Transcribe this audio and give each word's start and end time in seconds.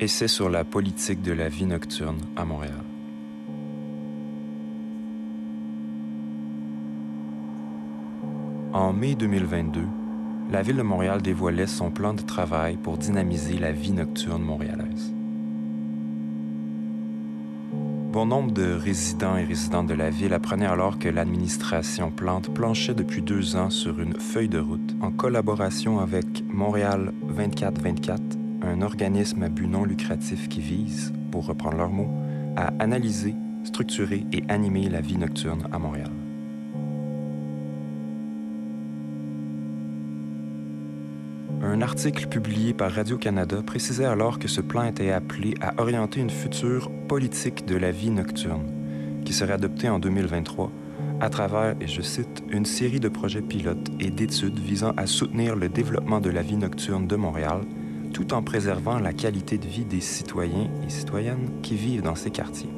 Essai 0.00 0.28
sur 0.28 0.48
la 0.48 0.62
politique 0.62 1.22
de 1.22 1.32
la 1.32 1.48
vie 1.48 1.66
nocturne 1.66 2.20
à 2.36 2.44
Montréal. 2.44 2.84
En 8.72 8.92
mai 8.92 9.16
2022, 9.16 9.80
la 10.52 10.62
Ville 10.62 10.76
de 10.76 10.82
Montréal 10.82 11.20
dévoilait 11.20 11.66
son 11.66 11.90
plan 11.90 12.14
de 12.14 12.22
travail 12.22 12.76
pour 12.76 12.96
dynamiser 12.96 13.58
la 13.58 13.72
vie 13.72 13.90
nocturne 13.90 14.42
montréalaise. 14.42 15.12
Bon 18.12 18.24
nombre 18.24 18.52
de 18.52 18.72
résidents 18.72 19.36
et 19.36 19.44
résidentes 19.44 19.88
de 19.88 19.94
la 19.94 20.10
ville 20.10 20.32
apprenaient 20.32 20.66
alors 20.66 21.00
que 21.00 21.08
l'administration 21.08 22.12
Plante 22.12 22.54
planchait 22.54 22.94
depuis 22.94 23.20
deux 23.20 23.56
ans 23.56 23.70
sur 23.70 23.98
une 23.98 24.14
feuille 24.14 24.48
de 24.48 24.60
route 24.60 24.94
en 25.00 25.10
collaboration 25.10 25.98
avec 25.98 26.44
Montréal 26.48 27.12
2424, 27.36 28.37
un 28.62 28.82
organisme 28.82 29.42
à 29.42 29.48
but 29.48 29.66
non 29.66 29.84
lucratif 29.84 30.48
qui 30.48 30.60
vise, 30.60 31.12
pour 31.30 31.46
reprendre 31.46 31.76
leurs 31.76 31.90
mots, 31.90 32.10
à 32.56 32.72
analyser, 32.78 33.34
structurer 33.64 34.24
et 34.32 34.42
animer 34.48 34.88
la 34.88 35.00
vie 35.00 35.16
nocturne 35.16 35.68
à 35.72 35.78
Montréal. 35.78 36.10
Un 41.62 41.82
article 41.82 42.28
publié 42.28 42.72
par 42.72 42.92
Radio-Canada 42.92 43.62
précisait 43.64 44.04
alors 44.04 44.38
que 44.38 44.48
ce 44.48 44.60
plan 44.60 44.84
était 44.84 45.10
appelé 45.10 45.54
à 45.60 45.80
orienter 45.80 46.20
une 46.20 46.30
future 46.30 46.90
politique 47.08 47.66
de 47.66 47.76
la 47.76 47.90
vie 47.90 48.10
nocturne, 48.10 48.70
qui 49.24 49.32
serait 49.32 49.52
adoptée 49.52 49.88
en 49.88 49.98
2023 49.98 50.70
à 51.20 51.30
travers, 51.30 51.74
et 51.80 51.88
je 51.88 52.00
cite, 52.00 52.44
une 52.48 52.64
série 52.64 53.00
de 53.00 53.08
projets 53.08 53.42
pilotes 53.42 53.90
et 53.98 54.10
d'études 54.10 54.58
visant 54.58 54.92
à 54.96 55.06
soutenir 55.06 55.56
le 55.56 55.68
développement 55.68 56.20
de 56.20 56.30
la 56.30 56.42
vie 56.42 56.56
nocturne 56.56 57.06
de 57.06 57.16
Montréal, 57.16 57.62
tout 58.12 58.34
en 58.34 58.42
préservant 58.42 58.98
la 58.98 59.12
qualité 59.12 59.58
de 59.58 59.66
vie 59.66 59.84
des 59.84 60.00
citoyens 60.00 60.68
et 60.86 60.90
citoyennes 60.90 61.50
qui 61.62 61.74
vivent 61.74 62.02
dans 62.02 62.14
ces 62.14 62.30
quartiers. 62.30 62.70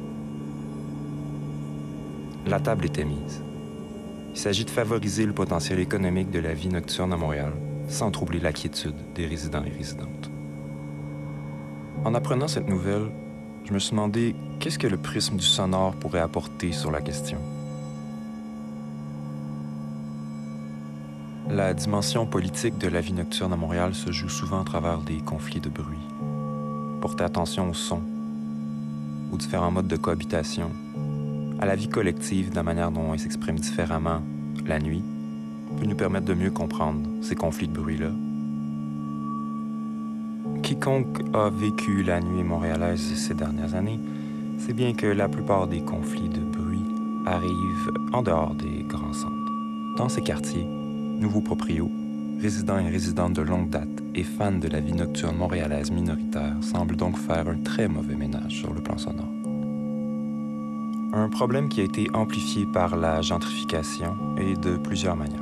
La 2.47 2.59
table 2.59 2.85
était 2.85 3.05
mise. 3.05 3.43
Il 4.33 4.39
s'agit 4.39 4.65
de 4.65 4.69
favoriser 4.69 5.25
le 5.25 5.33
potentiel 5.33 5.79
économique 5.79 6.31
de 6.31 6.39
la 6.39 6.53
vie 6.53 6.69
nocturne 6.69 7.13
à 7.13 7.17
Montréal, 7.17 7.53
sans 7.87 8.11
troubler 8.11 8.39
la 8.39 8.53
quiétude 8.53 8.95
des 9.13 9.27
résidents 9.27 9.63
et 9.63 9.77
résidentes. 9.77 10.31
En 12.03 12.15
apprenant 12.15 12.47
cette 12.47 12.69
nouvelle, 12.69 13.11
je 13.65 13.73
me 13.73 13.79
suis 13.79 13.91
demandé 13.91 14.35
qu'est-ce 14.59 14.79
que 14.79 14.87
le 14.87 14.97
prisme 14.97 15.37
du 15.37 15.45
sonore 15.45 15.95
pourrait 15.95 16.19
apporter 16.19 16.71
sur 16.71 16.91
la 16.91 17.01
question. 17.01 17.37
La 21.53 21.73
dimension 21.73 22.25
politique 22.25 22.77
de 22.77 22.87
la 22.87 23.01
vie 23.01 23.11
nocturne 23.11 23.51
à 23.51 23.57
Montréal 23.57 23.93
se 23.93 24.09
joue 24.13 24.29
souvent 24.29 24.61
à 24.61 24.63
travers 24.63 24.99
des 24.99 25.17
conflits 25.17 25.59
de 25.59 25.67
bruit. 25.67 25.99
Porter 27.01 27.25
attention 27.25 27.69
au 27.69 27.73
son, 27.73 27.99
aux 29.33 29.37
différents 29.37 29.69
modes 29.69 29.89
de 29.89 29.97
cohabitation, 29.97 30.71
à 31.59 31.65
la 31.65 31.75
vie 31.75 31.89
collective, 31.89 32.51
de 32.51 32.55
la 32.55 32.63
manière 32.63 32.89
dont 32.89 33.13
elle 33.13 33.19
s'exprime 33.19 33.59
différemment 33.59 34.21
la 34.65 34.79
nuit, 34.79 35.03
peut 35.77 35.85
nous 35.85 35.95
permettre 35.95 36.25
de 36.25 36.33
mieux 36.33 36.51
comprendre 36.51 37.01
ces 37.21 37.35
conflits 37.35 37.67
de 37.67 37.73
bruit-là. 37.73 38.11
Quiconque 40.63 41.21
a 41.33 41.49
vécu 41.49 42.01
la 42.01 42.21
nuit 42.21 42.45
montréalaise 42.45 43.13
ces 43.15 43.33
dernières 43.33 43.75
années 43.75 43.99
sait 44.57 44.73
bien 44.73 44.93
que 44.93 45.07
la 45.07 45.27
plupart 45.27 45.67
des 45.67 45.81
conflits 45.81 46.29
de 46.29 46.39
bruit 46.39 46.85
arrivent 47.25 47.91
en 48.13 48.21
dehors 48.21 48.55
des 48.55 48.85
grands 48.87 49.11
centres. 49.11 49.35
Dans 49.97 50.07
ces 50.07 50.21
quartiers, 50.21 50.65
nouveaux 51.21 51.41
proprios, 51.41 51.89
résidents 52.41 52.79
et 52.79 52.89
résidentes 52.89 53.33
de 53.33 53.43
longue 53.43 53.69
date 53.69 53.87
et 54.15 54.23
fans 54.23 54.51
de 54.51 54.67
la 54.67 54.79
vie 54.79 54.93
nocturne 54.93 55.37
montréalaise 55.37 55.91
minoritaire 55.91 56.55
semblent 56.61 56.95
donc 56.95 57.17
faire 57.17 57.47
un 57.47 57.57
très 57.57 57.87
mauvais 57.87 58.15
ménage 58.15 58.53
sur 58.53 58.73
le 58.73 58.81
plan 58.81 58.97
sonore. 58.97 59.29
Un 61.13 61.29
problème 61.29 61.69
qui 61.69 61.81
a 61.81 61.83
été 61.83 62.07
amplifié 62.13 62.65
par 62.73 62.95
la 62.95 63.21
gentrification 63.21 64.15
et 64.37 64.55
de 64.55 64.77
plusieurs 64.77 65.15
manières. 65.15 65.39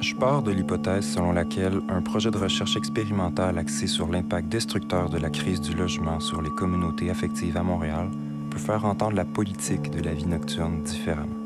Je 0.00 0.14
pars 0.14 0.42
de 0.42 0.52
l'hypothèse 0.52 1.06
selon 1.06 1.32
laquelle 1.32 1.80
un 1.88 2.02
projet 2.02 2.30
de 2.30 2.36
recherche 2.36 2.76
expérimentale 2.76 3.56
axé 3.56 3.86
sur 3.86 4.08
l'impact 4.08 4.48
destructeur 4.48 5.08
de 5.08 5.16
la 5.16 5.30
crise 5.30 5.62
du 5.62 5.74
logement 5.74 6.20
sur 6.20 6.42
les 6.42 6.50
communautés 6.50 7.08
affectives 7.08 7.56
à 7.56 7.62
Montréal 7.62 8.10
peut 8.50 8.58
faire 8.58 8.84
entendre 8.84 9.16
la 9.16 9.24
politique 9.24 9.90
de 9.90 10.02
la 10.02 10.12
vie 10.12 10.26
nocturne 10.26 10.82
différemment. 10.82 11.43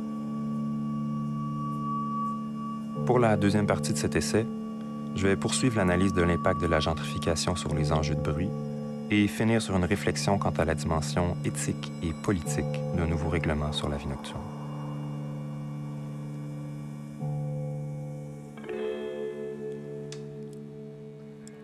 Pour 3.09 3.19
la 3.19 3.39
deuxième 3.39 3.67
partie 3.67 3.95
de 3.95 3.97
cet 3.97 4.17
essai, 4.17 4.45
je 5.17 5.27
vais 5.27 5.35
poursuivre 5.35 5.79
l'analyse 5.79 6.13
de 6.13 6.21
l'impact 6.21 6.61
de 6.61 6.67
la 6.67 6.79
gentrification 6.79 7.57
sur 7.57 7.75
les 7.75 7.91
enjeux 7.91 8.15
de 8.15 8.21
bruit 8.21 8.51
et 9.11 9.27
finir 9.29 9.63
sur 9.63 9.75
une 9.79 9.87
réflexion 9.87 10.37
quant 10.37 10.51
à 10.51 10.67
la 10.67 10.75
dimension 10.75 11.35
éthique 11.43 11.91
et 12.03 12.13
politique 12.23 12.67
d'un 12.99 13.07
nouveau 13.07 13.31
règlement 13.31 13.73
sur 13.73 13.89
la 13.89 13.97
vie 13.97 14.09
nocturne. 14.09 14.43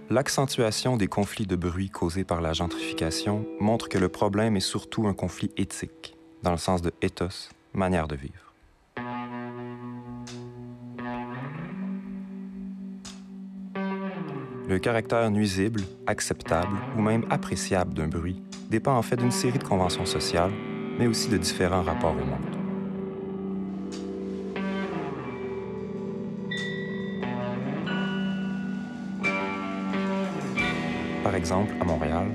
L'accentuation 0.08 0.96
des 0.96 1.08
conflits 1.08 1.46
de 1.46 1.56
bruit 1.56 1.90
causés 1.90 2.24
par 2.24 2.40
la 2.40 2.54
gentrification 2.54 3.44
montre 3.60 3.90
que 3.90 3.98
le 3.98 4.08
problème 4.08 4.56
est 4.56 4.60
surtout 4.60 5.06
un 5.08 5.12
conflit 5.12 5.50
éthique, 5.58 6.16
dans 6.42 6.52
le 6.52 6.56
sens 6.56 6.80
de 6.80 6.90
ethos, 7.02 7.50
manière 7.74 8.08
de 8.08 8.16
vivre. 8.16 8.43
Le 14.74 14.80
caractère 14.80 15.30
nuisible, 15.30 15.82
acceptable 16.08 16.76
ou 16.98 17.00
même 17.00 17.24
appréciable 17.30 17.94
d'un 17.94 18.08
bruit 18.08 18.42
dépend 18.70 18.96
en 18.96 19.02
fait 19.02 19.14
d'une 19.14 19.30
série 19.30 19.60
de 19.60 19.62
conventions 19.62 20.04
sociales, 20.04 20.50
mais 20.98 21.06
aussi 21.06 21.28
de 21.28 21.36
différents 21.36 21.82
rapports 21.82 22.16
au 22.16 22.24
monde. 22.24 22.56
Par 31.22 31.36
exemple, 31.36 31.72
à 31.80 31.84
Montréal, 31.84 32.26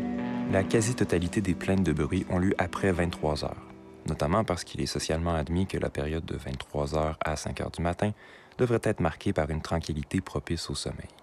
la 0.54 0.64
quasi-totalité 0.64 1.42
des 1.42 1.56
plaintes 1.56 1.84
de 1.84 1.92
bruit 1.92 2.26
ont 2.30 2.40
lieu 2.40 2.56
après 2.58 2.94
23 2.94 3.44
heures, 3.44 3.68
notamment 4.08 4.46
parce 4.46 4.64
qu'il 4.64 4.80
est 4.80 4.86
socialement 4.86 5.36
admis 5.36 5.68
que 5.68 5.78
la 5.78 5.90
période 5.90 6.24
de 6.24 6.38
23 6.38 6.96
heures 6.96 7.20
à 7.20 7.36
5 7.36 7.60
heures 7.60 7.72
du 7.72 7.82
matin 7.82 8.14
devrait 8.58 8.80
être 8.84 9.02
marquée 9.02 9.34
par 9.34 9.50
une 9.50 9.62
tranquillité 9.62 10.22
propice 10.22 10.70
au 10.70 10.76
sommeil. 10.76 11.19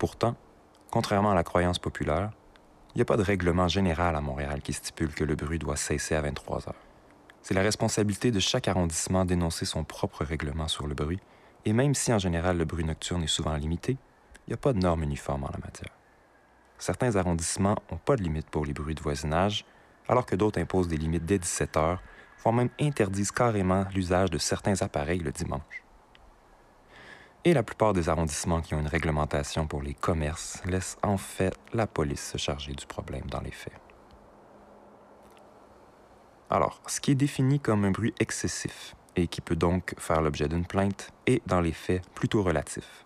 Pourtant, 0.00 0.34
contrairement 0.90 1.32
à 1.32 1.34
la 1.34 1.44
croyance 1.44 1.78
populaire, 1.78 2.30
il 2.94 2.98
n'y 2.98 3.02
a 3.02 3.04
pas 3.04 3.18
de 3.18 3.22
règlement 3.22 3.68
général 3.68 4.16
à 4.16 4.22
Montréal 4.22 4.62
qui 4.62 4.72
stipule 4.72 5.12
que 5.12 5.24
le 5.24 5.34
bruit 5.34 5.58
doit 5.58 5.76
cesser 5.76 6.14
à 6.14 6.22
23 6.22 6.68
heures. 6.68 6.82
C'est 7.42 7.52
la 7.52 7.60
responsabilité 7.60 8.30
de 8.30 8.40
chaque 8.40 8.66
arrondissement 8.66 9.26
d'énoncer 9.26 9.66
son 9.66 9.84
propre 9.84 10.24
règlement 10.24 10.68
sur 10.68 10.86
le 10.86 10.94
bruit, 10.94 11.20
et 11.66 11.74
même 11.74 11.94
si 11.94 12.14
en 12.14 12.18
général 12.18 12.56
le 12.56 12.64
bruit 12.64 12.82
nocturne 12.82 13.22
est 13.24 13.26
souvent 13.26 13.54
limité, 13.56 13.98
il 14.46 14.50
n'y 14.50 14.54
a 14.54 14.56
pas 14.56 14.72
de 14.72 14.78
normes 14.78 15.02
uniformes 15.02 15.44
en 15.44 15.50
la 15.52 15.58
matière. 15.58 15.94
Certains 16.78 17.16
arrondissements 17.16 17.76
n'ont 17.92 17.98
pas 17.98 18.16
de 18.16 18.22
limite 18.22 18.48
pour 18.48 18.64
les 18.64 18.72
bruits 18.72 18.94
de 18.94 19.02
voisinage, 19.02 19.66
alors 20.08 20.24
que 20.24 20.34
d'autres 20.34 20.58
imposent 20.58 20.88
des 20.88 20.96
limites 20.96 21.26
dès 21.26 21.38
17 21.38 21.76
heures, 21.76 22.02
voire 22.42 22.54
même 22.54 22.70
interdisent 22.80 23.32
carrément 23.32 23.84
l'usage 23.94 24.30
de 24.30 24.38
certains 24.38 24.80
appareils 24.80 25.20
le 25.20 25.30
dimanche. 25.30 25.84
Et 27.46 27.54
la 27.54 27.62
plupart 27.62 27.94
des 27.94 28.10
arrondissements 28.10 28.60
qui 28.60 28.74
ont 28.74 28.80
une 28.80 28.86
réglementation 28.86 29.66
pour 29.66 29.80
les 29.80 29.94
commerces 29.94 30.62
laissent 30.66 30.98
en 31.02 31.16
fait 31.16 31.54
la 31.72 31.86
police 31.86 32.32
se 32.32 32.36
charger 32.36 32.74
du 32.74 32.84
problème 32.84 33.24
dans 33.30 33.40
les 33.40 33.50
faits. 33.50 33.80
Alors, 36.50 36.82
ce 36.86 37.00
qui 37.00 37.12
est 37.12 37.14
défini 37.14 37.58
comme 37.58 37.86
un 37.86 37.92
bruit 37.92 38.12
excessif 38.20 38.94
et 39.16 39.26
qui 39.26 39.40
peut 39.40 39.56
donc 39.56 39.94
faire 39.98 40.20
l'objet 40.20 40.48
d'une 40.48 40.66
plainte 40.66 41.12
est, 41.26 41.40
dans 41.46 41.62
les 41.62 41.72
faits, 41.72 42.02
plutôt 42.14 42.42
relatif. 42.42 43.04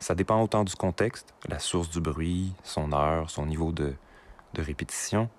Ça 0.00 0.14
dépend 0.14 0.42
autant 0.42 0.64
du 0.64 0.74
contexte, 0.74 1.34
la 1.48 1.58
source 1.58 1.88
du 1.88 2.00
bruit, 2.00 2.52
son 2.62 2.92
heure, 2.92 3.30
son 3.30 3.46
niveau 3.46 3.72
de, 3.72 3.94
répétition, 4.58 5.30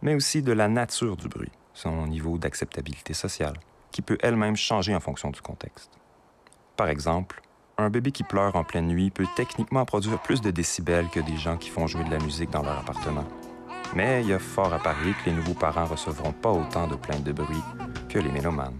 mais 0.00 0.14
aussi 0.14 0.40
de 0.40 0.52
la 0.52 0.68
nature 0.68 1.16
du 1.16 1.28
bruit, 1.28 1.52
son 1.74 2.06
niveau 2.06 2.38
d'acceptabilité 2.38 3.12
sociale, 3.12 3.58
qui 3.90 4.00
peut 4.00 4.16
elle-même 4.22 4.56
changer 4.56 4.94
en 4.94 5.00
fonction 5.00 5.30
du 5.30 5.42
contexte. 5.42 5.90
Par 6.76 6.88
exemple, 6.88 7.40
un 7.78 7.88
bébé 7.88 8.12
qui 8.12 8.22
pleure 8.22 8.54
en 8.56 8.64
pleine 8.64 8.86
nuit 8.86 9.10
peut 9.10 9.26
techniquement 9.34 9.84
produire 9.84 10.20
plus 10.20 10.40
de 10.40 10.50
décibels 10.50 11.08
que 11.08 11.20
des 11.20 11.36
gens 11.36 11.56
qui 11.56 11.70
font 11.70 11.86
jouer 11.86 12.04
de 12.04 12.10
la 12.10 12.18
musique 12.18 12.50
dans 12.50 12.62
leur 12.62 12.78
appartement. 12.78 13.24
Mais 13.94 14.22
il 14.22 14.28
y 14.28 14.32
a 14.34 14.38
fort 14.38 14.72
à 14.74 14.78
parier 14.78 15.12
que 15.12 15.30
les 15.30 15.36
nouveaux 15.36 15.54
parents 15.54 15.86
recevront 15.86 16.32
pas 16.32 16.50
autant 16.50 16.86
de 16.86 16.96
plaintes 16.96 17.24
de 17.24 17.32
bruit 17.32 17.62
que 18.08 18.18
les 18.18 18.30
mélomanes. 18.30 18.76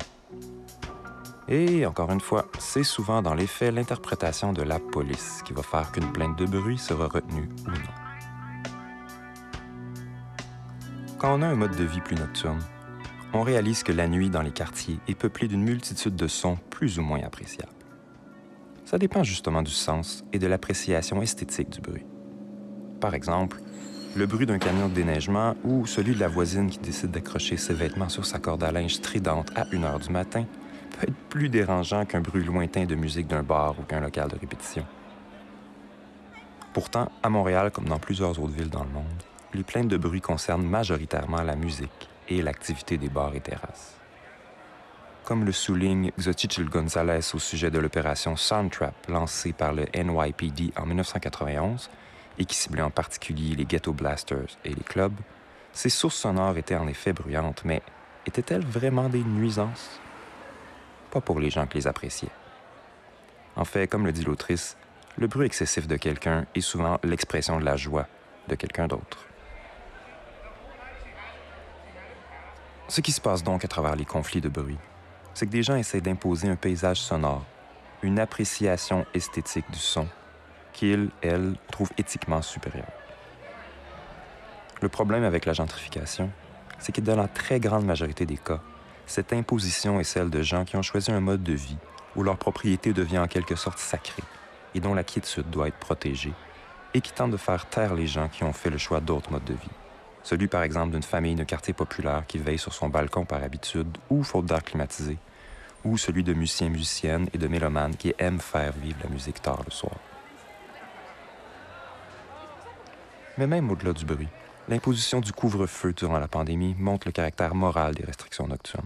Et 1.48 1.86
encore 1.86 2.10
une 2.10 2.20
fois, 2.20 2.46
c'est 2.58 2.82
souvent 2.82 3.22
dans 3.22 3.34
les 3.34 3.46
faits 3.46 3.72
l'interprétation 3.72 4.52
de 4.52 4.62
la 4.62 4.78
police 4.78 5.42
qui 5.44 5.52
va 5.52 5.62
faire 5.62 5.92
qu'une 5.92 6.12
plainte 6.12 6.36
de 6.38 6.44
bruit 6.44 6.78
sera 6.78 7.06
retenue 7.06 7.48
ou 7.66 7.70
non. 7.70 8.74
Quand 11.18 11.38
on 11.38 11.42
a 11.42 11.46
un 11.46 11.54
mode 11.54 11.76
de 11.76 11.84
vie 11.84 12.00
plus 12.00 12.16
nocturne, 12.16 12.60
on 13.32 13.42
réalise 13.42 13.82
que 13.82 13.92
la 13.92 14.08
nuit 14.08 14.28
dans 14.28 14.42
les 14.42 14.50
quartiers 14.50 14.98
est 15.08 15.14
peuplée 15.14 15.48
d'une 15.48 15.62
multitude 15.62 16.16
de 16.16 16.26
sons 16.26 16.58
plus 16.70 16.98
ou 16.98 17.02
moins 17.02 17.22
appréciables. 17.22 17.75
Ça 18.86 18.98
dépend 18.98 19.24
justement 19.24 19.62
du 19.62 19.72
sens 19.72 20.24
et 20.32 20.38
de 20.38 20.46
l'appréciation 20.46 21.20
esthétique 21.20 21.70
du 21.70 21.80
bruit. 21.80 22.06
Par 23.00 23.14
exemple, 23.14 23.60
le 24.14 24.26
bruit 24.26 24.46
d'un 24.46 24.60
camion 24.60 24.88
de 24.88 24.94
déneigement 24.94 25.56
ou 25.64 25.86
celui 25.86 26.14
de 26.14 26.20
la 26.20 26.28
voisine 26.28 26.70
qui 26.70 26.78
décide 26.78 27.10
d'accrocher 27.10 27.56
ses 27.56 27.74
vêtements 27.74 28.08
sur 28.08 28.24
sa 28.24 28.38
corde 28.38 28.62
à 28.62 28.70
linge 28.70 28.94
stridente 28.94 29.50
à 29.56 29.66
1 29.72 29.82
heure 29.82 29.98
du 29.98 30.10
matin 30.10 30.44
peut 30.92 31.08
être 31.08 31.16
plus 31.28 31.48
dérangeant 31.48 32.04
qu'un 32.04 32.20
bruit 32.20 32.44
lointain 32.44 32.84
de 32.84 32.94
musique 32.94 33.26
d'un 33.26 33.42
bar 33.42 33.74
ou 33.80 33.82
qu'un 33.82 33.98
local 33.98 34.28
de 34.28 34.38
répétition. 34.38 34.86
Pourtant, 36.72 37.10
à 37.24 37.28
Montréal, 37.28 37.72
comme 37.72 37.88
dans 37.88 37.98
plusieurs 37.98 38.38
autres 38.40 38.54
villes 38.54 38.70
dans 38.70 38.84
le 38.84 38.90
monde, 38.90 39.22
les 39.52 39.64
plaintes 39.64 39.88
de 39.88 39.96
bruit 39.96 40.20
concernent 40.20 40.64
majoritairement 40.64 41.42
la 41.42 41.56
musique 41.56 42.08
et 42.28 42.40
l'activité 42.40 42.98
des 42.98 43.08
bars 43.08 43.34
et 43.34 43.40
terrasses. 43.40 43.98
Comme 45.26 45.44
le 45.44 45.50
souligne 45.50 46.12
Xochitl 46.20 46.66
Gonzalez 46.66 47.34
au 47.34 47.40
sujet 47.40 47.72
de 47.72 47.80
l'opération 47.80 48.36
Soundtrap 48.36 49.08
lancée 49.08 49.52
par 49.52 49.72
le 49.72 49.84
NYPD 49.92 50.72
en 50.76 50.86
1991 50.86 51.90
et 52.38 52.44
qui 52.44 52.54
ciblait 52.54 52.82
en 52.82 52.92
particulier 52.92 53.56
les 53.56 53.64
ghetto 53.64 53.92
blasters 53.92 54.56
et 54.64 54.68
les 54.68 54.84
clubs, 54.84 55.16
ces 55.72 55.90
sources 55.90 56.14
sonores 56.14 56.56
étaient 56.58 56.76
en 56.76 56.86
effet 56.86 57.12
bruyantes, 57.12 57.64
mais 57.64 57.82
étaient-elles 58.24 58.64
vraiment 58.64 59.08
des 59.08 59.24
nuisances? 59.24 60.00
Pas 61.10 61.20
pour 61.20 61.40
les 61.40 61.50
gens 61.50 61.66
qui 61.66 61.78
les 61.78 61.88
appréciaient. 61.88 62.30
En 63.56 63.64
fait, 63.64 63.88
comme 63.88 64.06
le 64.06 64.12
dit 64.12 64.22
l'autrice, 64.22 64.76
le 65.18 65.26
bruit 65.26 65.46
excessif 65.46 65.88
de 65.88 65.96
quelqu'un 65.96 66.46
est 66.54 66.60
souvent 66.60 67.00
l'expression 67.02 67.58
de 67.58 67.64
la 67.64 67.74
joie 67.74 68.06
de 68.46 68.54
quelqu'un 68.54 68.86
d'autre. 68.86 69.26
Ce 72.86 73.00
qui 73.00 73.10
se 73.10 73.20
passe 73.20 73.42
donc 73.42 73.64
à 73.64 73.68
travers 73.68 73.96
les 73.96 74.04
conflits 74.04 74.40
de 74.40 74.48
bruit, 74.48 74.78
c'est 75.36 75.44
que 75.44 75.50
des 75.50 75.62
gens 75.62 75.76
essaient 75.76 76.00
d'imposer 76.00 76.48
un 76.48 76.56
paysage 76.56 76.98
sonore, 76.98 77.44
une 78.02 78.18
appréciation 78.18 79.04
esthétique 79.12 79.70
du 79.70 79.78
son 79.78 80.08
qu'ils, 80.72 81.10
elles, 81.20 81.52
trouvent 81.70 81.92
éthiquement 81.98 82.40
supérieur. 82.40 82.86
Le 84.80 84.88
problème 84.88 85.24
avec 85.24 85.44
la 85.44 85.52
gentrification, 85.52 86.30
c'est 86.78 86.92
que 86.92 87.02
dans 87.02 87.16
la 87.16 87.28
très 87.28 87.60
grande 87.60 87.84
majorité 87.84 88.24
des 88.24 88.38
cas, 88.38 88.62
cette 89.04 89.34
imposition 89.34 90.00
est 90.00 90.04
celle 90.04 90.30
de 90.30 90.40
gens 90.40 90.64
qui 90.64 90.76
ont 90.76 90.82
choisi 90.82 91.12
un 91.12 91.20
mode 91.20 91.42
de 91.42 91.52
vie 91.52 91.76
où 92.16 92.22
leur 92.22 92.38
propriété 92.38 92.94
devient 92.94 93.18
en 93.18 93.28
quelque 93.28 93.56
sorte 93.56 93.78
sacrée 93.78 94.24
et 94.74 94.80
dont 94.80 94.94
la 94.94 95.04
quiétude 95.04 95.50
doit 95.50 95.68
être 95.68 95.76
protégée, 95.76 96.32
et 96.94 97.02
qui 97.02 97.12
tente 97.12 97.30
de 97.30 97.36
faire 97.36 97.68
taire 97.68 97.94
les 97.94 98.06
gens 98.06 98.28
qui 98.28 98.42
ont 98.42 98.54
fait 98.54 98.70
le 98.70 98.78
choix 98.78 99.00
d'autres 99.00 99.30
modes 99.30 99.44
de 99.44 99.52
vie. 99.52 99.70
Celui, 100.26 100.48
par 100.48 100.64
exemple, 100.64 100.90
d'une 100.90 101.04
famille 101.04 101.36
de 101.36 101.44
quartier 101.44 101.72
populaire 101.72 102.24
qui 102.26 102.38
veille 102.38 102.58
sur 102.58 102.74
son 102.74 102.88
balcon 102.88 103.24
par 103.24 103.44
habitude 103.44 103.96
ou 104.10 104.24
faute 104.24 104.46
d'air 104.46 104.64
climatisé, 104.64 105.18
ou 105.84 105.96
celui 105.96 106.24
de 106.24 106.34
musiciens, 106.34 106.68
musiciennes 106.68 107.28
et 107.32 107.38
de 107.38 107.46
mélomanes 107.46 107.94
qui 107.94 108.12
aiment 108.18 108.40
faire 108.40 108.72
vivre 108.72 108.98
la 109.04 109.08
musique 109.08 109.40
tard 109.40 109.62
le 109.64 109.70
soir. 109.70 109.94
Mais 113.38 113.46
même 113.46 113.70
au-delà 113.70 113.92
du 113.92 114.04
bruit, 114.04 114.26
l'imposition 114.68 115.20
du 115.20 115.32
couvre-feu 115.32 115.92
durant 115.92 116.18
la 116.18 116.26
pandémie 116.26 116.74
montre 116.76 117.06
le 117.06 117.12
caractère 117.12 117.54
moral 117.54 117.94
des 117.94 118.04
restrictions 118.04 118.48
nocturnes. 118.48 118.84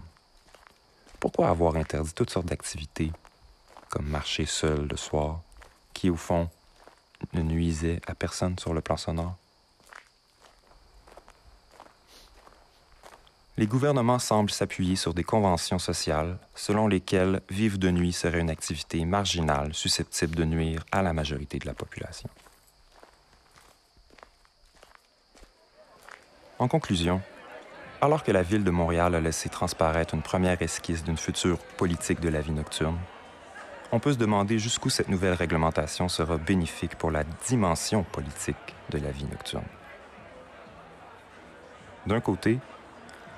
Pourquoi 1.19 1.49
avoir 1.49 1.75
interdit 1.75 2.13
toutes 2.13 2.29
sortes 2.29 2.45
d'activités, 2.45 3.11
comme 3.89 4.05
marcher 4.05 4.45
seul 4.45 4.87
le 4.87 4.95
soir, 4.95 5.41
qui, 5.95 6.11
au 6.11 6.17
fond, 6.17 6.51
ne 7.33 7.41
nuisait 7.41 7.99
à 8.05 8.13
personne 8.13 8.59
sur 8.59 8.75
le 8.75 8.81
plan 8.81 8.95
sonore? 8.95 9.37
Les 13.61 13.67
gouvernements 13.67 14.17
semblent 14.17 14.49
s'appuyer 14.49 14.95
sur 14.95 15.13
des 15.13 15.23
conventions 15.23 15.77
sociales 15.77 16.39
selon 16.55 16.87
lesquelles 16.87 17.41
vivre 17.47 17.77
de 17.77 17.91
nuit 17.91 18.11
serait 18.11 18.39
une 18.39 18.49
activité 18.49 19.05
marginale 19.05 19.75
susceptible 19.75 20.35
de 20.35 20.45
nuire 20.45 20.83
à 20.91 21.03
la 21.03 21.13
majorité 21.13 21.59
de 21.59 21.67
la 21.67 21.75
population. 21.75 22.27
En 26.57 26.67
conclusion, 26.67 27.21
alors 28.01 28.23
que 28.23 28.31
la 28.31 28.41
ville 28.41 28.63
de 28.63 28.71
Montréal 28.71 29.13
a 29.13 29.21
laissé 29.21 29.47
transparaître 29.47 30.15
une 30.15 30.23
première 30.23 30.59
esquisse 30.59 31.03
d'une 31.03 31.17
future 31.17 31.59
politique 31.77 32.19
de 32.19 32.29
la 32.29 32.41
vie 32.41 32.53
nocturne, 32.53 32.97
on 33.91 33.99
peut 33.99 34.13
se 34.13 34.17
demander 34.17 34.57
jusqu'où 34.57 34.89
cette 34.89 35.09
nouvelle 35.09 35.35
réglementation 35.35 36.09
sera 36.09 36.37
bénéfique 36.37 36.95
pour 36.95 37.11
la 37.11 37.23
dimension 37.47 38.01
politique 38.01 38.75
de 38.89 38.97
la 38.97 39.11
vie 39.11 39.25
nocturne. 39.25 39.69
D'un 42.07 42.21
côté, 42.21 42.57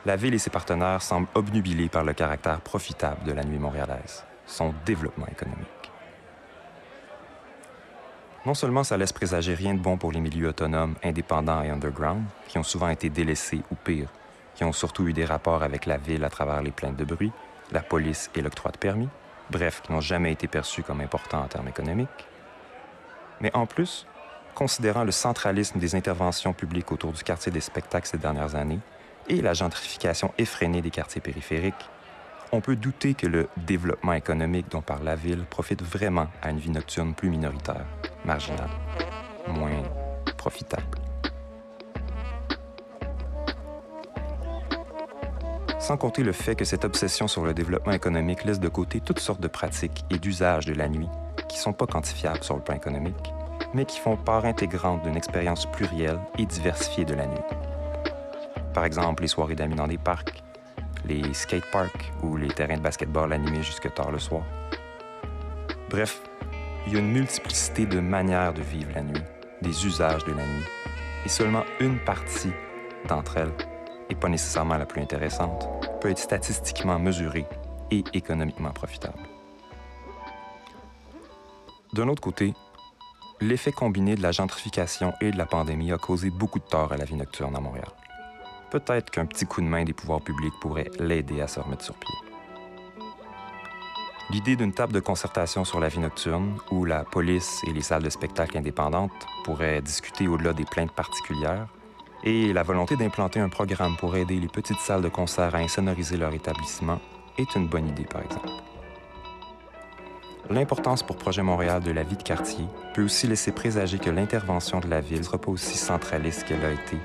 la 0.05 0.15
ville 0.15 0.33
et 0.33 0.39
ses 0.39 0.49
partenaires 0.49 1.01
semblent 1.01 1.27
obnubilés 1.33 1.89
par 1.89 2.03
le 2.03 2.13
caractère 2.13 2.59
profitable 2.59 3.23
de 3.25 3.31
la 3.31 3.43
nuit 3.43 3.59
montréalaise, 3.59 4.23
son 4.45 4.73
développement 4.85 5.27
économique. 5.27 5.67
Non 8.45 8.53
seulement 8.53 8.83
ça 8.83 8.97
laisse 8.97 9.13
présager 9.13 9.55
rien 9.55 9.73
de 9.73 9.79
bon 9.79 9.97
pour 9.97 10.11
les 10.11 10.19
milieux 10.19 10.49
autonomes, 10.49 10.95
indépendants 11.03 11.63
et 11.63 11.69
underground, 11.69 12.23
qui 12.49 12.57
ont 12.57 12.63
souvent 12.63 12.89
été 12.89 13.09
délaissés 13.09 13.61
ou 13.71 13.75
pire, 13.75 14.09
qui 14.55 14.65
ont 14.65 14.73
surtout 14.73 15.07
eu 15.07 15.13
des 15.13 15.23
rapports 15.23 15.63
avec 15.63 15.85
la 15.85 15.97
ville 15.97 16.25
à 16.25 16.29
travers 16.29 16.61
les 16.61 16.71
plaintes 16.71 16.97
de 16.97 17.05
bruit, 17.05 17.31
la 17.71 17.81
police 17.81 18.29
et 18.35 18.41
l'octroi 18.41 18.71
de 18.71 18.77
permis, 18.77 19.07
bref, 19.49 19.81
qui 19.81 19.93
n'ont 19.93 20.01
jamais 20.01 20.33
été 20.33 20.47
perçus 20.47 20.83
comme 20.83 20.99
importants 20.99 21.43
en 21.43 21.47
termes 21.47 21.69
économiques. 21.69 22.09
Mais 23.39 23.55
en 23.55 23.65
plus, 23.65 24.05
considérant 24.53 25.05
le 25.05 25.11
centralisme 25.11 25.79
des 25.79 25.95
interventions 25.95 26.51
publiques 26.51 26.91
autour 26.91 27.13
du 27.13 27.23
quartier 27.23 27.51
des 27.51 27.61
spectacles 27.61 28.07
ces 28.07 28.17
dernières 28.17 28.55
années 28.55 28.79
et 29.29 29.41
la 29.41 29.53
gentrification 29.53 30.33
effrénée 30.37 30.81
des 30.81 30.89
quartiers 30.89 31.21
périphériques, 31.21 31.89
on 32.51 32.61
peut 32.61 32.75
douter 32.75 33.13
que 33.13 33.25
le 33.27 33.49
développement 33.57 34.13
économique 34.13 34.69
dont 34.69 34.81
parle 34.81 35.03
la 35.03 35.15
ville 35.15 35.45
profite 35.49 35.81
vraiment 35.81 36.27
à 36.41 36.51
une 36.51 36.59
vie 36.59 36.69
nocturne 36.69 37.13
plus 37.13 37.29
minoritaire, 37.29 37.85
marginale, 38.25 38.69
moins 39.47 39.83
profitable. 40.37 40.99
sans 45.83 45.97
compter 45.97 46.23
le 46.23 46.31
fait 46.31 46.55
que 46.55 46.63
cette 46.63 46.85
obsession 46.85 47.27
sur 47.27 47.43
le 47.43 47.53
développement 47.53 47.91
économique 47.91 48.45
laisse 48.45 48.61
de 48.61 48.69
côté 48.69 49.01
toutes 49.01 49.19
sortes 49.19 49.41
de 49.41 49.49
pratiques 49.49 50.05
et 50.09 50.17
d'usages 50.17 50.65
de 50.65 50.73
la 50.73 50.87
nuit 50.87 51.09
qui 51.49 51.57
ne 51.57 51.61
sont 51.61 51.73
pas 51.73 51.85
quantifiables 51.85 52.41
sur 52.41 52.55
le 52.55 52.61
plan 52.61 52.75
économique, 52.75 53.33
mais 53.73 53.83
qui 53.83 53.99
font 53.99 54.15
part 54.15 54.45
intégrante 54.45 55.03
d'une 55.03 55.17
expérience 55.17 55.65
plurielle 55.65 56.19
et 56.37 56.45
diversifiée 56.45 57.03
de 57.03 57.13
la 57.13 57.27
nuit. 57.27 57.72
Par 58.73 58.85
exemple, 58.85 59.21
les 59.21 59.27
soirées 59.27 59.55
d'amis 59.55 59.75
dans 59.75 59.87
des 59.87 59.97
parcs, 59.97 60.43
les 61.05 61.33
skateparks 61.33 62.11
ou 62.23 62.37
les 62.37 62.47
terrains 62.47 62.77
de 62.77 62.81
basketball 62.81 63.31
animés 63.33 63.63
jusque 63.63 63.93
tard 63.93 64.11
le 64.11 64.19
soir. 64.19 64.43
Bref, 65.89 66.21
il 66.87 66.93
y 66.93 66.95
a 66.95 66.99
une 66.99 67.11
multiplicité 67.11 67.85
de 67.85 67.99
manières 67.99 68.53
de 68.53 68.61
vivre 68.61 68.91
la 68.95 69.03
nuit, 69.03 69.23
des 69.61 69.85
usages 69.85 70.25
de 70.25 70.31
la 70.31 70.45
nuit, 70.45 70.65
et 71.25 71.29
seulement 71.29 71.63
une 71.79 71.99
partie 71.99 72.51
d'entre 73.07 73.37
elles 73.37 73.53
et 74.09 74.15
pas 74.15 74.29
nécessairement 74.29 74.77
la 74.77 74.85
plus 74.85 75.01
intéressante, 75.01 75.69
peut 76.01 76.09
être 76.09 76.19
statistiquement 76.19 76.99
mesurée 76.99 77.45
et 77.91 78.03
économiquement 78.13 78.71
profitable. 78.71 79.19
D'un 81.93 82.07
autre 82.07 82.21
côté, 82.21 82.53
l'effet 83.39 83.71
combiné 83.71 84.15
de 84.15 84.21
la 84.21 84.31
gentrification 84.31 85.13
et 85.21 85.31
de 85.31 85.37
la 85.37 85.45
pandémie 85.45 85.91
a 85.91 85.97
causé 85.97 86.29
beaucoup 86.31 86.59
de 86.59 86.65
tort 86.65 86.91
à 86.91 86.97
la 86.97 87.05
vie 87.05 87.15
nocturne 87.15 87.55
à 87.55 87.59
Montréal. 87.59 87.87
Peut-être 88.73 89.11
qu'un 89.11 89.27
petit 89.27 89.45
coup 89.45 89.61
de 89.61 89.67
main 89.67 89.83
des 89.83 89.93
pouvoirs 89.93 90.21
publics 90.21 90.55
pourrait 90.59 90.89
l'aider 90.97 91.41
à 91.41 91.47
se 91.47 91.59
remettre 91.59 91.83
sur 91.83 91.93
pied. 91.93 92.15
L'idée 94.31 94.55
d'une 94.55 94.73
table 94.73 94.93
de 94.93 94.99
concertation 94.99 95.63
sur 95.63 95.79
la 95.79 95.89
vie 95.89 95.99
nocturne, 95.99 96.57
où 96.71 96.83
la 96.83 97.03
police 97.03 97.61
et 97.67 97.71
les 97.71 97.83
salles 97.83 98.01
de 98.01 98.09
spectacle 98.09 98.57
indépendantes 98.57 99.11
pourraient 99.43 99.83
discuter 99.83 100.27
au-delà 100.27 100.53
des 100.53 100.65
plaintes 100.65 100.91
particulières, 100.91 101.67
et 102.23 102.51
la 102.51 102.63
volonté 102.63 102.95
d'implanter 102.95 103.39
un 103.39 103.49
programme 103.49 103.95
pour 103.95 104.15
aider 104.15 104.39
les 104.39 104.47
petites 104.47 104.79
salles 104.79 105.03
de 105.03 105.09
concert 105.09 105.53
à 105.53 105.59
insonoriser 105.59 106.17
leur 106.17 106.33
établissement 106.33 106.99
est 107.37 107.53
une 107.55 107.67
bonne 107.67 107.89
idée, 107.89 108.05
par 108.05 108.23
exemple. 108.23 108.49
L'importance 110.49 111.03
pour 111.03 111.17
Projet 111.17 111.43
Montréal 111.43 111.83
de 111.83 111.91
la 111.91 112.01
vie 112.01 112.17
de 112.17 112.23
quartier 112.23 112.65
peut 112.95 113.03
aussi 113.03 113.27
laisser 113.27 113.51
présager 113.51 113.99
que 113.99 114.09
l'intervention 114.09 114.79
de 114.79 114.87
la 114.87 114.99
ville 114.99 115.19
ne 115.19 115.23
sera 115.23 115.37
pas 115.37 115.51
aussi 115.51 115.77
centraliste 115.77 116.45
qu'elle 116.45 116.65
a 116.65 116.71
été 116.71 116.97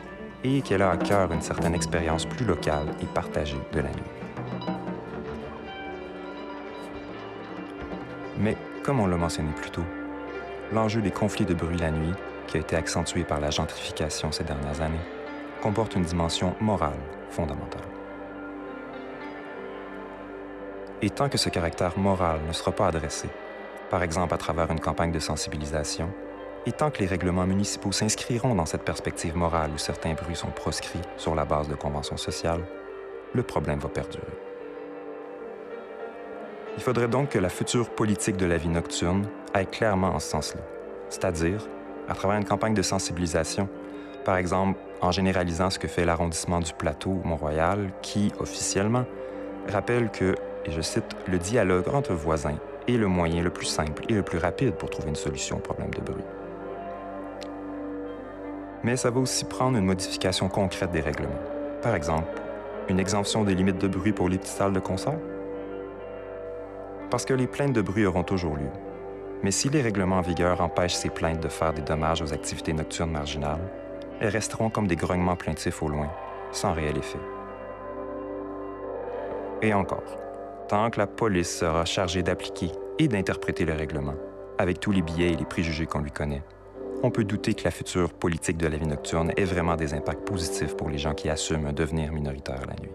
et 0.45 0.63
qu'elle 0.63 0.83
a 0.83 0.91
à 0.91 0.97
cœur 0.97 1.33
une 1.33 1.41
certaine 1.41 1.75
expérience 1.75 2.25
plus 2.27 2.45
locale 2.45 2.87
et 3.03 3.07
partagée 3.07 3.61
de 3.73 3.81
la 3.81 3.91
nuit. 3.91 4.03
Mais, 8.39 8.57
comme 8.85 9.01
on 9.01 9.07
l'a 9.07 9.17
mentionné 9.17 9.51
plus 9.53 9.71
tôt, 9.71 9.85
l'enjeu 10.73 11.03
des 11.03 11.11
conflits 11.11 11.45
de 11.45 11.55
bruit 11.55 11.79
la 11.79 11.91
nuit 11.91 12.15
qui 12.47 12.57
a 12.57 12.61
été 12.61 12.77
accentué 12.77 13.25
par 13.25 13.41
la 13.41 13.51
gentrification 13.51 14.33
ces 14.33 14.45
dernières 14.45 14.81
années, 14.81 14.97
comporte 15.61 15.97
une 15.97 16.03
dimension 16.03 16.55
morale 16.61 16.99
fondamentale. 17.31 17.83
Et 21.03 21.11
tant 21.11 21.29
que 21.29 21.39
ce 21.39 21.49
caractère 21.49 21.99
moral 21.99 22.41
ne 22.47 22.53
sera 22.53 22.73
pas 22.73 22.89
adressé, 22.89 23.29
par 23.91 24.03
exemple 24.03 24.35
à 24.35 24.39
travers 24.39 24.71
une 24.71 24.81
campagne 24.81 25.13
de 25.13 25.19
sensibilisation, 25.19 26.11
et 26.69 26.73
tant 26.73 26.91
que 26.91 26.99
les 26.99 27.07
règlements 27.07 27.47
municipaux 27.47 27.93
s'inscriront 27.93 28.55
dans 28.55 28.67
cette 28.67 28.83
perspective 28.83 29.35
morale 29.35 29.71
où 29.75 29.79
certains 29.79 30.13
bruits 30.13 30.37
sont 30.37 30.51
proscrits 30.51 31.01
sur 31.17 31.35
la 31.35 31.47
base 31.47 31.67
de 31.67 31.75
conventions 31.75 32.19
sociales, 32.19 32.61
le 33.33 33.43
problème 33.43 33.79
va 33.79 33.89
perdurer. 33.89 34.27
Il 36.77 36.83
faudrait 36.83 37.09
donc 37.09 37.31
que 37.31 37.39
la 37.39 37.49
future 37.49 37.89
politique 37.89 38.37
de 38.37 38.45
la 38.45 38.59
vie 38.59 38.69
nocturne 38.69 39.27
aille 39.55 39.67
clairement 39.67 40.09
en 40.09 40.19
ce 40.19 40.29
sens-là, 40.29 40.61
c'est-à-dire 41.09 41.67
à 42.07 42.15
travers 42.15 42.37
une 42.37 42.45
campagne 42.45 42.75
de 42.75 42.83
sensibilisation, 42.83 43.67
par 44.27 44.37
exemple 44.37 44.79
en 45.01 45.11
généralisant 45.11 45.71
ce 45.71 45.79
que 45.79 45.89
fait 45.89 46.05
l'arrondissement 46.05 46.61
du 46.61 46.75
plateau 46.75 47.19
Mont-Royal, 47.25 47.93
qui, 48.03 48.31
officiellement, 48.41 49.07
rappelle 49.71 50.11
que, 50.11 50.35
et 50.67 50.71
je 50.71 50.83
cite, 50.83 51.17
le 51.27 51.39
dialogue 51.39 51.89
entre 51.95 52.13
voisins 52.13 52.59
est 52.87 52.99
le 52.99 53.07
moyen 53.07 53.43
le 53.43 53.51
plus 53.51 53.67
simple 53.67 54.05
et 54.11 54.13
le 54.13 54.23
plus 54.23 54.39
rapide 54.39 54.75
pour 54.75 54.91
trouver 54.91 55.09
une 55.09 55.17
solution 55.17 55.57
au 55.57 55.61
problème 55.61 55.95
de 55.95 56.01
bruit. 56.03 56.25
Mais 58.85 58.97
ça 58.97 59.11
va 59.11 59.21
aussi 59.21 59.45
prendre 59.45 59.77
une 59.77 59.85
modification 59.85 60.49
concrète 60.49 60.93
des 60.93 61.01
règlements. 61.01 61.41
Par 61.83 61.95
exemple, 61.95 62.41
une 62.89 63.01
exemption 63.01 63.45
des 63.45 63.55
limites 63.55 63.79
de 63.79 63.89
bruit 63.89 64.13
pour 64.13 64.29
les 64.29 64.39
petites 64.39 64.57
salles 64.57 64.73
de 64.73 64.81
concert. 64.81 65.19
Parce 67.11 67.25
que 67.25 67.35
les 67.35 67.47
plaintes 67.47 67.73
de 67.73 67.83
bruit 67.83 68.07
auront 68.07 68.23
toujours 68.23 68.57
lieu. 68.57 68.71
Mais 69.43 69.51
si 69.51 69.69
les 69.69 69.83
règlements 69.83 70.19
en 70.19 70.23
vigueur 70.23 70.61
empêchent 70.61 70.95
ces 70.95 71.11
plaintes 71.11 71.41
de 71.41 71.49
faire 71.49 71.73
des 71.73 71.83
dommages 71.83 72.23
aux 72.23 72.33
activités 72.33 72.73
nocturnes 72.73 73.11
marginales, 73.11 73.61
elles 74.21 74.29
resteront 74.31 74.71
comme 74.71 74.87
des 74.87 74.97
grognements 74.97 75.37
plaintifs 75.37 75.83
au 75.83 75.89
loin, 75.89 76.11
sans 76.51 76.73
réel 76.73 76.99
effet. 76.99 77.21
Et 79.63 79.75
encore, 79.75 80.19
tant 80.69 80.91
que 80.91 80.99
la 80.99 81.07
police 81.07 81.59
sera 81.59 81.85
chargée 81.85 82.23
d'appliquer 82.23 82.71
et 82.99 83.09
d'interpréter 83.09 83.65
le 83.65 83.75
règlement, 83.75 84.15
avec 84.59 84.81
tous 84.81 84.93
les 84.93 85.03
billets 85.03 85.33
et 85.33 85.37
les 85.37 85.45
préjugés 85.45 85.87
qu'on 85.87 86.01
lui 86.01 86.11
connaît, 86.11 86.43
on 87.03 87.11
peut 87.11 87.25
douter 87.25 87.55
que 87.55 87.65
la 87.65 87.71
future 87.71 88.13
politique 88.13 88.57
de 88.57 88.67
la 88.67 88.77
vie 88.77 88.87
nocturne 88.87 89.33
ait 89.37 89.45
vraiment 89.45 89.77
des 89.77 89.95
impacts 89.95 90.27
positifs 90.27 90.77
pour 90.77 90.91
les 90.91 90.99
gens 90.99 91.15
qui 91.15 91.29
assument 91.29 91.67
un 91.67 91.73
devenir 91.73 92.13
minoritaire 92.13 92.61
la 92.67 92.75
nuit. 92.75 92.93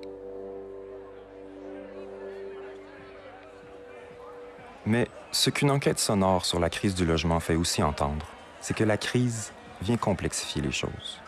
Mais 4.86 5.08
ce 5.32 5.50
qu'une 5.50 5.72
enquête 5.72 6.00
sonore 6.00 6.46
sur 6.46 6.60
la 6.60 6.70
crise 6.70 6.96
du 6.96 7.06
logement 7.06 7.40
fait 7.40 7.56
aussi 7.56 7.82
entendre, 7.82 8.26
c'est 8.60 8.76
que 8.76 8.84
la 8.84 8.98
crise 8.98 9.54
vient 9.82 9.98
complexifier 9.98 10.62
les 10.62 10.72
choses. 10.72 11.22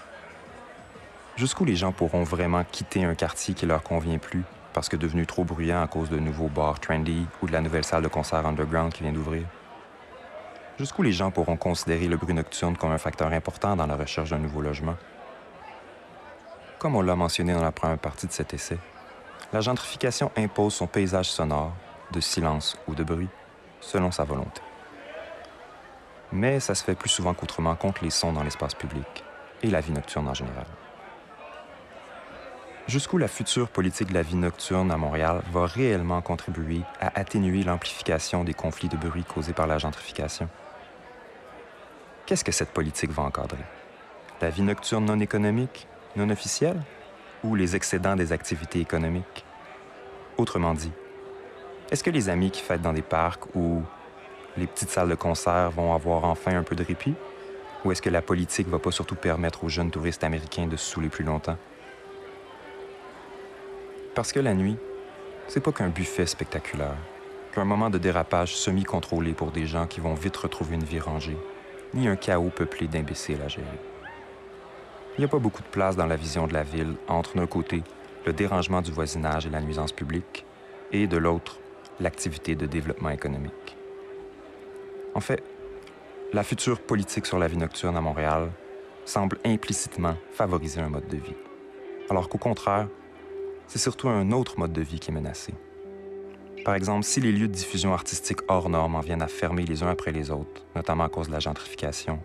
Jusqu'où 1.37 1.63
les 1.63 1.75
gens 1.75 1.93
pourront 1.93 2.23
vraiment 2.23 2.63
quitter 2.69 3.05
un 3.05 3.15
quartier 3.15 3.53
qui 3.53 3.65
leur 3.65 3.83
convient 3.83 4.17
plus 4.17 4.43
parce 4.73 4.89
que 4.89 4.97
devenu 4.97 5.25
trop 5.25 5.45
bruyant 5.45 5.81
à 5.81 5.87
cause 5.87 6.09
de 6.09 6.19
nouveaux 6.19 6.49
bars 6.49 6.81
trendy 6.81 7.25
ou 7.41 7.47
de 7.47 7.53
la 7.53 7.61
nouvelle 7.61 7.85
salle 7.85 8.03
de 8.03 8.09
concert 8.09 8.45
underground 8.45 8.91
qui 8.91 9.03
vient 9.03 9.13
d'ouvrir? 9.13 9.45
Jusqu'où 10.77 11.03
les 11.03 11.13
gens 11.13 11.31
pourront 11.31 11.55
considérer 11.55 12.07
le 12.09 12.17
bruit 12.17 12.33
nocturne 12.33 12.75
comme 12.75 12.91
un 12.91 12.97
facteur 12.97 13.31
important 13.31 13.77
dans 13.77 13.87
la 13.87 13.95
recherche 13.95 14.31
d'un 14.31 14.39
nouveau 14.39 14.59
logement? 14.59 14.97
Comme 16.79 16.95
on 16.97 17.01
l'a 17.01 17.15
mentionné 17.15 17.53
dans 17.53 17.63
la 17.63 17.71
première 17.71 17.97
partie 17.97 18.27
de 18.27 18.33
cet 18.33 18.53
essai, 18.53 18.77
la 19.53 19.61
gentrification 19.61 20.31
impose 20.35 20.73
son 20.73 20.87
paysage 20.87 21.29
sonore, 21.29 21.73
de 22.11 22.19
silence 22.19 22.77
ou 22.89 22.95
de 22.95 23.05
bruit, 23.05 23.29
selon 23.79 24.11
sa 24.11 24.25
volonté. 24.25 24.61
Mais 26.33 26.59
ça 26.59 26.75
se 26.75 26.83
fait 26.83 26.95
plus 26.95 27.09
souvent 27.09 27.33
qu'autrement 27.33 27.75
contre 27.75 28.03
les 28.03 28.09
sons 28.09 28.33
dans 28.33 28.43
l'espace 28.43 28.73
public 28.73 29.23
et 29.63 29.69
la 29.69 29.79
vie 29.79 29.93
nocturne 29.93 30.27
en 30.27 30.33
général. 30.33 30.65
Jusqu'où 32.87 33.17
la 33.17 33.29
future 33.29 33.69
politique 33.69 34.09
de 34.09 34.13
la 34.13 34.21
vie 34.23 34.35
nocturne 34.35 34.91
à 34.91 34.97
Montréal 34.97 35.41
va 35.53 35.65
réellement 35.65 36.21
contribuer 36.21 36.81
à 36.99 37.17
atténuer 37.17 37.63
l'amplification 37.63 38.43
des 38.43 38.53
conflits 38.53 38.89
de 38.89 38.97
bruit 38.97 39.23
causés 39.23 39.53
par 39.53 39.67
la 39.67 39.77
gentrification? 39.77 40.49
Qu'est-ce 42.25 42.43
que 42.43 42.51
cette 42.51 42.71
politique 42.71 43.11
va 43.11 43.21
encadrer? 43.21 43.63
La 44.41 44.49
vie 44.49 44.63
nocturne 44.63 45.05
non 45.05 45.19
économique, 45.19 45.87
non 46.15 46.31
officielle, 46.31 46.81
ou 47.43 47.53
les 47.53 47.75
excédents 47.75 48.15
des 48.15 48.31
activités 48.31 48.79
économiques? 48.79 49.45
Autrement 50.37 50.73
dit, 50.73 50.91
est-ce 51.91 52.03
que 52.03 52.09
les 52.09 52.29
amis 52.29 52.49
qui 52.49 52.63
fêtent 52.63 52.81
dans 52.81 52.93
des 52.93 53.03
parcs 53.03 53.43
ou 53.53 53.83
les 54.57 54.65
petites 54.65 54.89
salles 54.89 55.09
de 55.09 55.13
concert 55.13 55.69
vont 55.69 55.93
avoir 55.93 56.23
enfin 56.23 56.57
un 56.57 56.63
peu 56.63 56.75
de 56.75 56.83
répit? 56.83 57.13
Ou 57.83 57.91
est-ce 57.91 58.01
que 58.01 58.09
la 58.09 58.23
politique 58.23 58.69
va 58.69 58.79
pas 58.79 58.89
surtout 58.89 59.13
permettre 59.13 59.63
aux 59.63 59.69
jeunes 59.69 59.91
touristes 59.91 60.23
américains 60.23 60.65
de 60.65 60.77
se 60.77 60.93
saouler 60.93 61.09
plus 61.09 61.23
longtemps? 61.23 61.57
Parce 64.15 64.31
que 64.31 64.39
la 64.39 64.55
nuit, 64.55 64.77
c'est 65.47 65.61
pas 65.61 65.71
qu'un 65.71 65.89
buffet 65.89 66.25
spectaculaire, 66.25 66.97
qu'un 67.53 67.65
moment 67.65 67.91
de 67.91 67.99
dérapage 67.99 68.55
semi-contrôlé 68.55 69.33
pour 69.33 69.51
des 69.51 69.67
gens 69.67 69.85
qui 69.85 69.99
vont 69.99 70.15
vite 70.15 70.37
retrouver 70.37 70.73
une 70.73 70.83
vie 70.83 70.99
rangée, 70.99 71.37
ni 71.95 72.07
un 72.07 72.15
chaos 72.15 72.49
peuplé 72.49 72.87
d'imbéciles 72.87 73.41
à 73.41 73.47
gérer. 73.47 73.79
Il 75.17 75.21
n'y 75.21 75.25
a 75.25 75.29
pas 75.29 75.39
beaucoup 75.39 75.63
de 75.63 75.67
place 75.67 75.95
dans 75.95 76.05
la 76.05 76.17
vision 76.17 76.45
de 76.45 76.53
la 76.53 76.63
ville 76.63 76.95
entre 77.07 77.35
d'un 77.35 77.47
côté 77.47 77.83
le 78.25 78.33
dérangement 78.33 78.81
du 78.81 78.91
voisinage 78.91 79.45
et 79.45 79.49
la 79.49 79.61
nuisance 79.61 79.93
publique, 79.93 80.45
et 80.91 81.07
de 81.07 81.17
l'autre 81.17 81.59
l'activité 81.99 82.55
de 82.55 82.65
développement 82.65 83.09
économique. 83.09 83.77
En 85.13 85.21
fait, 85.21 85.41
la 86.33 86.43
future 86.43 86.81
politique 86.81 87.25
sur 87.25 87.39
la 87.39 87.47
vie 87.47 87.57
nocturne 87.57 87.95
à 87.95 88.01
Montréal 88.01 88.51
semble 89.05 89.37
implicitement 89.45 90.15
favoriser 90.33 90.81
un 90.81 90.89
mode 90.89 91.07
de 91.07 91.17
vie, 91.17 91.35
alors 92.09 92.27
qu'au 92.27 92.37
contraire, 92.37 92.87
c'est 93.67 93.79
surtout 93.79 94.09
un 94.09 94.31
autre 94.31 94.59
mode 94.59 94.73
de 94.73 94.81
vie 94.81 94.99
qui 94.99 95.11
est 95.11 95.13
menacé. 95.13 95.53
Par 96.65 96.73
exemple, 96.73 97.05
si 97.05 97.21
les 97.21 97.31
lieux 97.31 97.47
de 97.47 97.53
diffusion 97.53 97.93
artistique 97.93 98.39
hors 98.47 98.69
normes 98.69 98.95
en 98.95 98.99
viennent 98.99 99.21
à 99.21 99.27
fermer 99.27 99.65
les 99.65 99.83
uns 99.83 99.87
après 99.87 100.11
les 100.11 100.31
autres, 100.31 100.65
notamment 100.75 101.03
à 101.03 101.09
cause 101.09 101.27
de 101.27 101.31
la 101.31 101.39
gentrification 101.39 102.19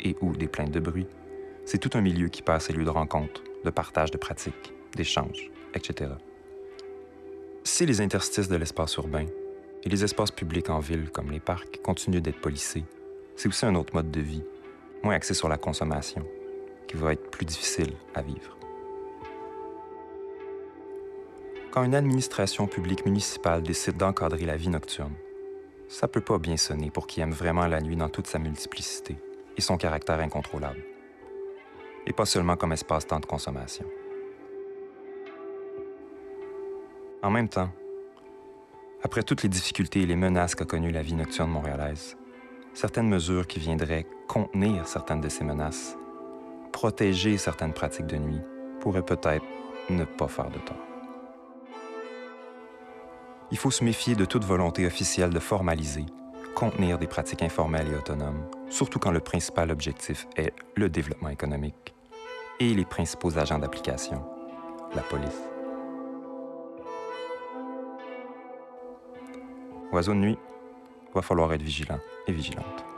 et 0.00 0.16
ou 0.20 0.32
des 0.36 0.46
plaintes 0.46 0.70
de 0.70 0.78
bruit, 0.78 1.08
c'est 1.64 1.78
tout 1.78 1.90
un 1.94 2.00
milieu 2.00 2.28
qui 2.28 2.40
passe 2.40 2.66
ses 2.66 2.72
lieux 2.72 2.84
de 2.84 2.90
rencontre, 2.90 3.42
de 3.64 3.70
partage 3.70 4.12
de 4.12 4.16
pratiques, 4.16 4.72
d'échanges, 4.94 5.50
etc. 5.74 6.12
Si 7.64 7.84
les 7.84 8.00
interstices 8.00 8.46
de 8.46 8.54
l'espace 8.54 8.94
urbain 8.94 9.26
et 9.82 9.88
les 9.88 10.04
espaces 10.04 10.30
publics 10.30 10.70
en 10.70 10.78
ville, 10.78 11.10
comme 11.10 11.32
les 11.32 11.40
parcs, 11.40 11.82
continuent 11.82 12.22
d'être 12.22 12.40
policés, 12.40 12.84
c'est 13.34 13.48
aussi 13.48 13.66
un 13.66 13.74
autre 13.74 13.92
mode 13.92 14.12
de 14.12 14.20
vie, 14.20 14.44
moins 15.02 15.16
axé 15.16 15.34
sur 15.34 15.48
la 15.48 15.58
consommation, 15.58 16.24
qui 16.86 16.96
va 16.96 17.12
être 17.12 17.28
plus 17.28 17.44
difficile 17.44 17.94
à 18.14 18.22
vivre. 18.22 18.56
Quand 21.74 21.82
une 21.82 21.96
administration 21.96 22.68
publique 22.68 23.04
municipale 23.04 23.60
décide 23.60 23.96
d'encadrer 23.96 24.46
la 24.46 24.56
vie 24.56 24.68
nocturne, 24.68 25.14
ça 25.88 26.06
peut 26.06 26.20
pas 26.20 26.38
bien 26.38 26.56
sonner 26.56 26.88
pour 26.88 27.08
qui 27.08 27.20
aime 27.20 27.32
vraiment 27.32 27.66
la 27.66 27.80
nuit 27.80 27.96
dans 27.96 28.08
toute 28.08 28.28
sa 28.28 28.38
multiplicité 28.38 29.16
et 29.56 29.60
son 29.60 29.76
caractère 29.76 30.20
incontrôlable. 30.20 30.84
Et 32.06 32.12
pas 32.12 32.26
seulement 32.26 32.54
comme 32.54 32.70
espace-temps 32.70 33.18
de 33.18 33.26
consommation. 33.26 33.84
En 37.24 37.30
même 37.32 37.48
temps, 37.48 37.70
après 39.02 39.24
toutes 39.24 39.42
les 39.42 39.48
difficultés 39.48 40.02
et 40.02 40.06
les 40.06 40.14
menaces 40.14 40.54
qu'a 40.54 40.66
connues 40.66 40.92
la 40.92 41.02
vie 41.02 41.14
nocturne 41.14 41.50
montréalaise, 41.50 42.16
certaines 42.72 43.08
mesures 43.08 43.48
qui 43.48 43.58
viendraient 43.58 44.06
contenir 44.28 44.86
certaines 44.86 45.22
de 45.22 45.28
ces 45.28 45.42
menaces, 45.42 45.98
protéger 46.70 47.36
certaines 47.36 47.72
pratiques 47.72 48.06
de 48.06 48.18
nuit, 48.18 48.42
pourraient 48.78 49.04
peut-être 49.04 49.44
ne 49.90 50.04
pas 50.04 50.28
faire 50.28 50.50
de 50.50 50.58
tort. 50.60 50.93
Il 53.50 53.58
faut 53.58 53.70
se 53.70 53.84
méfier 53.84 54.14
de 54.14 54.24
toute 54.24 54.44
volonté 54.44 54.86
officielle 54.86 55.30
de 55.30 55.38
formaliser, 55.38 56.06
contenir 56.54 56.98
des 56.98 57.06
pratiques 57.06 57.42
informelles 57.42 57.88
et 57.92 57.96
autonomes, 57.96 58.48
surtout 58.70 58.98
quand 58.98 59.10
le 59.10 59.20
principal 59.20 59.70
objectif 59.70 60.26
est 60.36 60.52
le 60.76 60.88
développement 60.88 61.28
économique 61.28 61.94
et 62.60 62.72
les 62.72 62.84
principaux 62.84 63.38
agents 63.38 63.58
d'application, 63.58 64.24
la 64.94 65.02
police. 65.02 65.42
Oiseau 69.92 70.14
de 70.14 70.18
nuit, 70.18 70.38
va 71.14 71.22
falloir 71.22 71.52
être 71.52 71.62
vigilant 71.62 72.00
et 72.26 72.32
vigilante. 72.32 72.93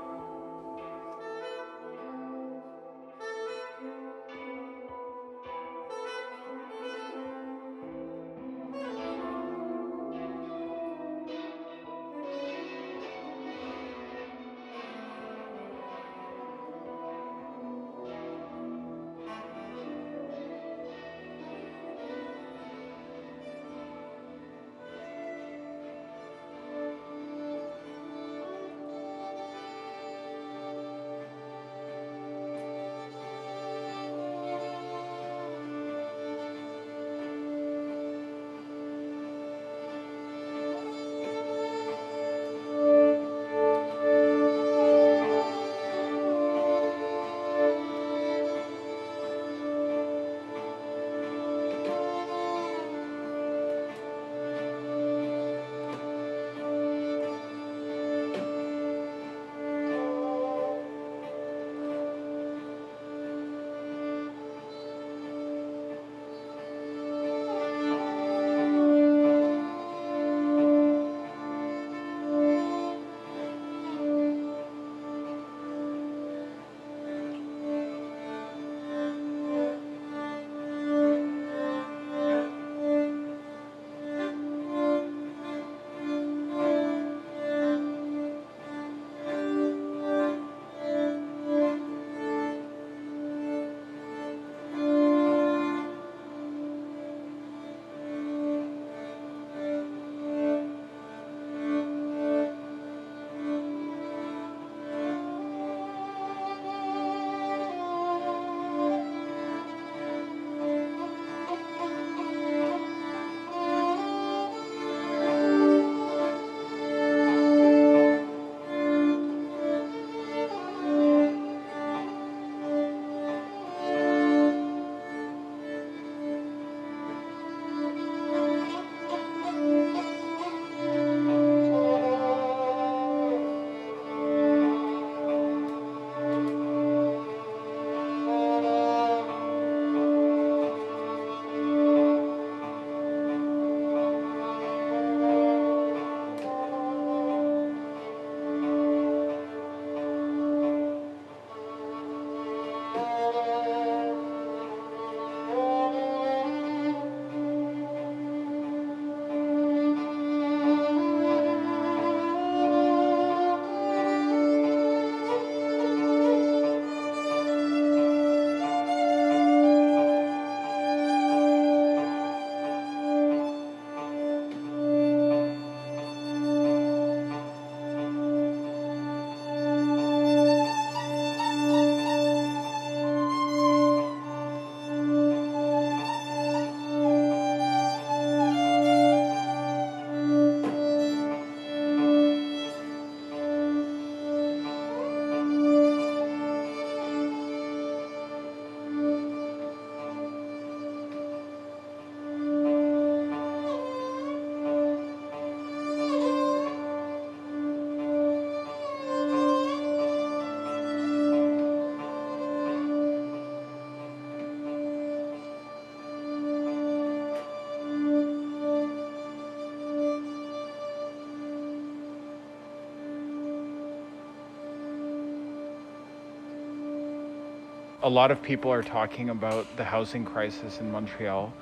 A 228.07 228.17
lot 228.17 228.31
of 228.31 228.41
people 228.41 228.73
are 228.73 228.85
talking 228.85 229.31
about 229.31 229.67
the 229.77 229.83
housing 229.83 230.25
crisis 230.25 230.79
in 230.79 230.93
Montreal 230.93 231.53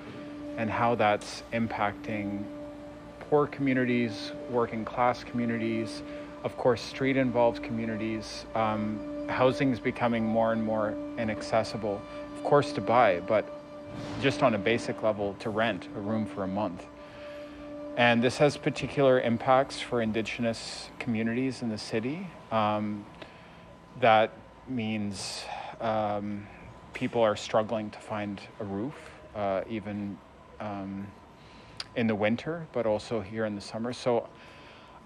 and 0.58 0.68
how 0.68 0.94
that's 0.94 1.42
impacting 1.54 2.44
poor 3.18 3.46
communities, 3.46 4.32
working 4.50 4.84
class 4.84 5.24
communities, 5.24 6.02
of 6.42 6.54
course, 6.58 6.82
street 6.82 7.16
involved 7.16 7.62
communities. 7.62 8.44
Um, 8.54 9.26
housing 9.26 9.72
is 9.72 9.80
becoming 9.80 10.22
more 10.22 10.52
and 10.52 10.62
more 10.62 10.94
inaccessible, 11.16 11.98
of 12.36 12.44
course, 12.44 12.72
to 12.72 12.82
buy, 12.82 13.20
but 13.20 13.50
just 14.20 14.42
on 14.42 14.52
a 14.52 14.58
basic 14.58 15.02
level, 15.02 15.34
to 15.38 15.48
rent 15.48 15.88
a 15.96 16.00
room 16.00 16.26
for 16.26 16.44
a 16.44 16.46
month. 16.46 16.84
And 17.96 18.22
this 18.22 18.36
has 18.36 18.58
particular 18.58 19.18
impacts 19.18 19.80
for 19.80 20.02
Indigenous 20.02 20.90
communities 20.98 21.62
in 21.62 21.70
the 21.70 21.78
city. 21.78 22.26
Um, 22.52 23.06
that 24.02 24.30
means 24.68 25.44
um, 25.80 26.46
people 26.92 27.22
are 27.22 27.36
struggling 27.36 27.90
to 27.90 27.98
find 27.98 28.40
a 28.60 28.64
roof, 28.64 28.94
uh, 29.34 29.62
even 29.68 30.16
um, 30.60 31.06
in 31.96 32.06
the 32.06 32.14
winter, 32.14 32.66
but 32.72 32.86
also 32.86 33.20
here 33.20 33.44
in 33.44 33.54
the 33.54 33.60
summer. 33.60 33.92
So, 33.92 34.28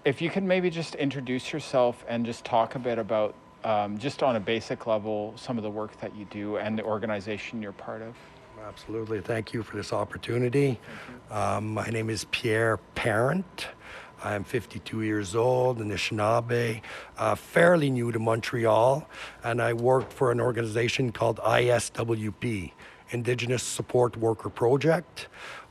if 0.05 0.21
you 0.21 0.29
could 0.29 0.43
maybe 0.43 0.69
just 0.69 0.95
introduce 0.95 1.51
yourself 1.51 2.05
and 2.07 2.25
just 2.25 2.45
talk 2.45 2.75
a 2.75 2.79
bit 2.79 2.97
about, 2.97 3.35
um, 3.65 3.97
just 3.97 4.23
on 4.23 4.37
a 4.37 4.39
basic 4.39 4.87
level, 4.87 5.33
some 5.35 5.57
of 5.57 5.63
the 5.63 5.69
work 5.69 5.99
that 5.99 6.15
you 6.15 6.25
do 6.25 6.57
and 6.57 6.77
the 6.79 6.83
organization 6.83 7.61
you're 7.61 7.73
part 7.73 8.01
of. 8.01 8.15
Absolutely. 8.65 9.21
Thank 9.21 9.53
you 9.53 9.63
for 9.63 9.75
this 9.75 9.91
opportunity. 9.91 10.79
Um, 11.31 11.73
my 11.73 11.87
name 11.87 12.09
is 12.09 12.25
Pierre 12.25 12.77
Parent. 12.95 13.67
I'm 14.23 14.43
52 14.43 15.03
years 15.03 15.33
old, 15.33 15.79
Anishinaabe, 15.79 16.81
uh, 17.17 17.35
fairly 17.35 17.89
new 17.89 18.11
to 18.11 18.19
Montreal, 18.19 19.07
and 19.43 19.61
I 19.61 19.71
worked 19.73 20.11
for 20.11 20.31
an 20.31 20.41
organization 20.41 21.13
called 21.13 21.37
ISWP, 21.37 22.71
Indigenous 23.11 23.63
Support 23.63 24.17
Worker 24.17 24.49
Project. 24.49 25.27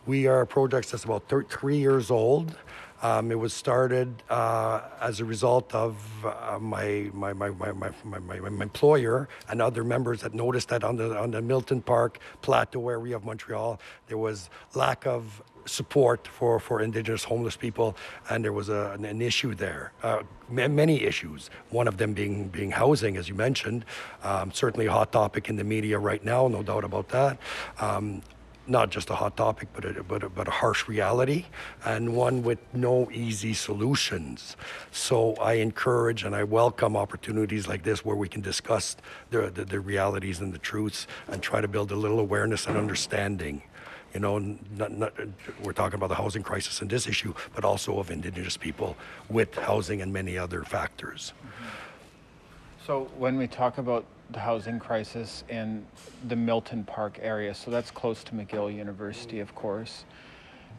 We 0.07 0.27
are 0.27 0.41
a 0.41 0.47
project 0.47 0.91
that's 0.91 1.05
about 1.05 1.29
three 1.51 1.77
years 1.77 2.11
old. 2.11 2.57
Um, 3.03 3.31
it 3.31 3.39
was 3.39 3.53
started 3.53 4.23
uh, 4.29 4.81
as 5.01 5.21
a 5.21 5.25
result 5.25 5.73
of 5.75 5.97
uh, 6.25 6.59
my, 6.59 7.11
my, 7.13 7.33
my, 7.33 7.51
my, 7.51 7.73
my, 7.73 7.91
my, 8.19 8.41
my, 8.41 8.63
employer 8.63 9.29
and 9.49 9.63
other 9.63 9.85
members 9.85 10.23
that 10.23 10.35
noticed 10.35 10.71
that 10.71 10.83
on 10.83 10.97
the, 10.97 11.17
on 11.17 11.31
the 11.31 11.41
Milton 11.41 11.81
Park 11.81 12.19
Plateau 12.43 12.89
area 12.89 13.15
of 13.15 13.25
Montreal, 13.25 13.79
there 14.09 14.19
was 14.19 14.51
lack 14.75 15.07
of 15.07 15.43
support 15.69 16.27
for, 16.27 16.59
for 16.59 16.81
Indigenous 16.81 17.25
homeless 17.25 17.57
people, 17.57 17.97
and 18.31 18.45
there 18.45 18.53
was 18.53 18.69
a, 18.69 18.93
an, 18.93 19.05
an 19.05 19.23
issue 19.23 19.55
there. 19.55 19.93
Uh, 20.03 20.23
many 20.49 21.03
issues, 21.03 21.51
one 21.71 21.87
of 21.87 21.99
them 21.99 22.15
being, 22.15 22.49
being 22.49 22.71
housing, 22.71 23.17
as 23.17 23.29
you 23.29 23.35
mentioned. 23.35 23.85
Um, 24.23 24.51
certainly 24.53 24.87
a 24.87 24.93
hot 24.93 25.13
topic 25.13 25.49
in 25.49 25.57
the 25.57 25.65
media 25.65 25.99
right 25.99 26.25
now, 26.25 26.49
no 26.49 26.63
doubt 26.63 26.85
about 26.85 27.09
that. 27.11 27.39
Um, 27.79 28.23
not 28.69 28.91
just 28.91 29.11
a 29.11 29.15
hot 29.15 29.37
topic, 29.37 29.69
but 29.73 29.85
a, 29.85 30.03
but, 30.03 30.23
a, 30.23 30.29
but 30.29 30.47
a 30.47 30.51
harsh 30.51 30.87
reality 30.89 31.47
and 31.85 32.15
one 32.15 32.43
with 32.43 32.59
no 32.75 33.11
easy 33.11 33.55
solutions. 33.55 34.57
So 34.93 35.35
I 35.37 35.55
encourage 35.55 36.25
and 36.25 36.35
I 36.35 36.45
welcome 36.45 36.97
opportunities 36.97 37.67
like 37.67 37.83
this 37.83 38.05
where 38.05 38.17
we 38.17 38.29
can 38.29 38.43
discuss 38.43 38.97
the, 39.31 39.51
the, 39.51 39.65
the 39.65 39.81
realities 39.81 40.41
and 40.41 40.53
the 40.53 40.59
truths 40.59 41.07
and 41.29 41.43
try 41.43 41.61
to 41.61 41.69
build 41.69 41.91
a 41.91 41.97
little 41.97 42.21
awareness 42.21 42.67
and 42.67 42.77
understanding. 42.77 43.63
You 44.15 44.21
know, 44.21 44.39
not, 44.39 44.93
not, 44.93 45.13
we're 45.63 45.73
talking 45.73 45.97
about 45.97 46.09
the 46.09 46.15
housing 46.15 46.43
crisis 46.43 46.81
and 46.81 46.91
this 46.91 47.07
issue, 47.07 47.35
but 47.55 47.65
also 47.65 47.99
of 47.99 48.11
Indigenous 48.11 48.57
people 48.57 48.97
with 49.29 49.55
housing 49.55 50.01
and 50.01 50.13
many 50.13 50.39
other 50.39 50.65
factors. 50.65 51.33
So 52.87 53.11
when 53.19 53.37
we 53.37 53.47
talk 53.47 53.79
about 53.79 54.07
the 54.31 54.41
housing 54.41 54.79
crisis 54.79 55.45
in 55.49 55.87
the 56.29 56.37
Milton 56.37 56.85
Park 56.85 57.19
area. 57.23 57.55
So 57.55 57.71
that's 57.71 57.91
close 57.91 58.23
to 58.25 58.33
McGill 58.33 58.75
University, 58.75 59.41
of 59.41 59.55
course. 59.55 60.05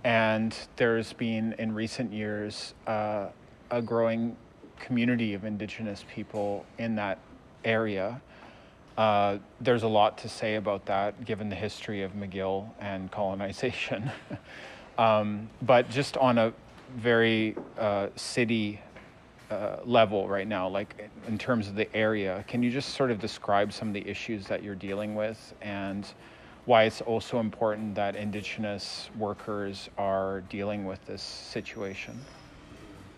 And 0.04 0.56
there's 0.76 1.14
been, 1.14 1.54
in 1.58 1.74
recent 1.74 2.14
years, 2.14 2.74
uh, 2.88 3.28
a 3.72 3.82
growing 3.82 4.38
community 4.80 5.34
of 5.34 5.44
Indigenous 5.46 6.06
people 6.14 6.66
in 6.78 6.96
that 6.96 7.18
area. 7.66 8.22
Uh, 9.00 9.38
there's 9.62 9.84
a 9.84 9.88
lot 9.88 10.18
to 10.18 10.28
say 10.28 10.56
about 10.56 10.86
that, 10.88 11.24
given 11.24 11.48
the 11.48 11.56
history 11.56 12.02
of 12.02 12.12
McGill 12.12 12.70
and 12.82 13.10
colonization. 13.10 14.12
um, 14.98 15.50
but 15.62 15.90
just 15.90 16.18
on 16.18 16.38
a 16.38 16.52
very 16.98 17.56
uh, 17.78 18.08
city 18.18 18.78
uh, 19.50 19.78
level 19.86 20.28
right 20.28 20.50
now, 20.50 20.68
like 20.68 21.10
in 21.30 21.38
terms 21.38 21.70
of 21.70 21.76
the 21.76 21.96
area. 21.96 22.44
Can 22.46 22.62
you 22.62 22.70
just 22.70 22.90
sort 22.96 23.10
of 23.10 23.22
describe 23.22 23.72
some 23.72 23.88
of 23.88 23.94
the 23.94 24.06
issues 24.06 24.48
that 24.48 24.64
you're 24.64 24.76
dealing 24.76 25.16
with 25.16 25.54
and 25.62 26.06
why 26.66 26.84
it's 26.84 27.00
also 27.00 27.40
important 27.40 27.96
that 27.96 28.18
Indigenous 28.18 29.10
workers 29.18 29.90
are 29.98 30.42
dealing 30.50 30.84
with 30.84 31.04
this 31.06 31.22
situation? 31.22 32.20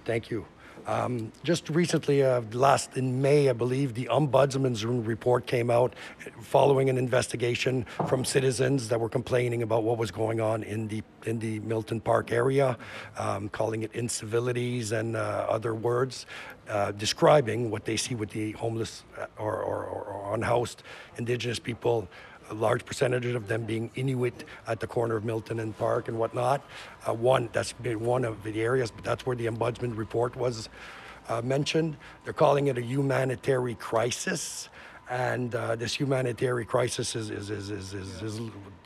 Thank 0.06 0.30
you. 0.30 0.46
Um, 0.88 1.32
just 1.44 1.70
recently, 1.70 2.24
uh, 2.24 2.42
last 2.52 2.98
in 2.98 3.22
May, 3.22 3.50
I 3.50 3.54
believe, 3.54 3.94
the 3.94 4.06
Ombudsman's 4.06 4.86
report 4.86 5.46
came 5.46 5.70
out 5.70 5.94
following 6.42 6.90
an 6.90 6.98
investigation 6.98 7.86
from 8.08 8.26
citizens 8.26 8.90
that 8.90 9.00
were 9.00 9.10
complaining 9.10 9.64
about 9.64 9.84
what 9.84 9.98
was 9.98 10.12
going 10.12 10.42
on 10.42 10.64
in 10.64 10.88
the 10.88 11.04
in 11.26 11.40
the 11.40 11.60
Milton 11.60 12.02
Park 12.02 12.32
area, 12.32 12.78
um, 13.18 13.50
calling 13.50 13.84
it 13.84 13.94
incivilities 13.94 14.92
and 14.92 15.16
uh, 15.16 15.46
other 15.48 15.76
words, 15.76 16.26
uh, 16.68 16.92
describing 16.94 17.70
what 17.70 17.86
they 17.86 17.96
see 17.96 18.16
with 18.16 18.32
the 18.32 18.54
homeless 18.54 19.04
uh, 19.20 19.28
or, 19.38 19.62
or, 19.62 19.86
or 19.86 20.34
unhoused 20.34 20.84
Indigenous 21.18 21.60
people 21.60 22.08
a 22.52 22.54
large 22.54 22.86
percentage 22.86 23.26
of 23.26 23.48
them 23.48 23.64
being 23.64 23.90
Inuit 23.96 24.44
at 24.68 24.80
the 24.80 24.88
corner 24.88 25.16
of 25.16 25.24
Milton 25.24 25.60
and 25.60 25.76
Park 25.78 26.10
and 26.10 26.20
whatnot. 26.20 26.62
Uh, 27.08 27.14
one, 27.14 27.50
that's 27.54 27.72
been 27.74 28.02
one 28.02 28.26
of 28.26 28.44
the 28.44 28.62
areas, 28.62 28.92
but 28.92 29.04
that's 29.04 29.26
where 29.26 29.36
the 29.36 29.48
ombudsman 29.48 29.98
report 29.98 30.36
was 30.36 30.70
uh, 31.30 31.42
mentioned. 31.42 31.96
They're 32.24 32.34
calling 32.34 32.68
it 32.68 32.78
a 32.78 32.82
humanitarian 32.82 33.78
crisis. 33.78 34.68
And 35.12 35.54
uh, 35.56 35.76
this 35.76 35.94
humanitarian 35.94 36.66
crisis 36.66 37.18
is, 37.18 37.32
is, 37.32 37.50
is, 37.50 37.70
is, 37.70 37.94
is, 37.94 38.22
is 38.22 38.40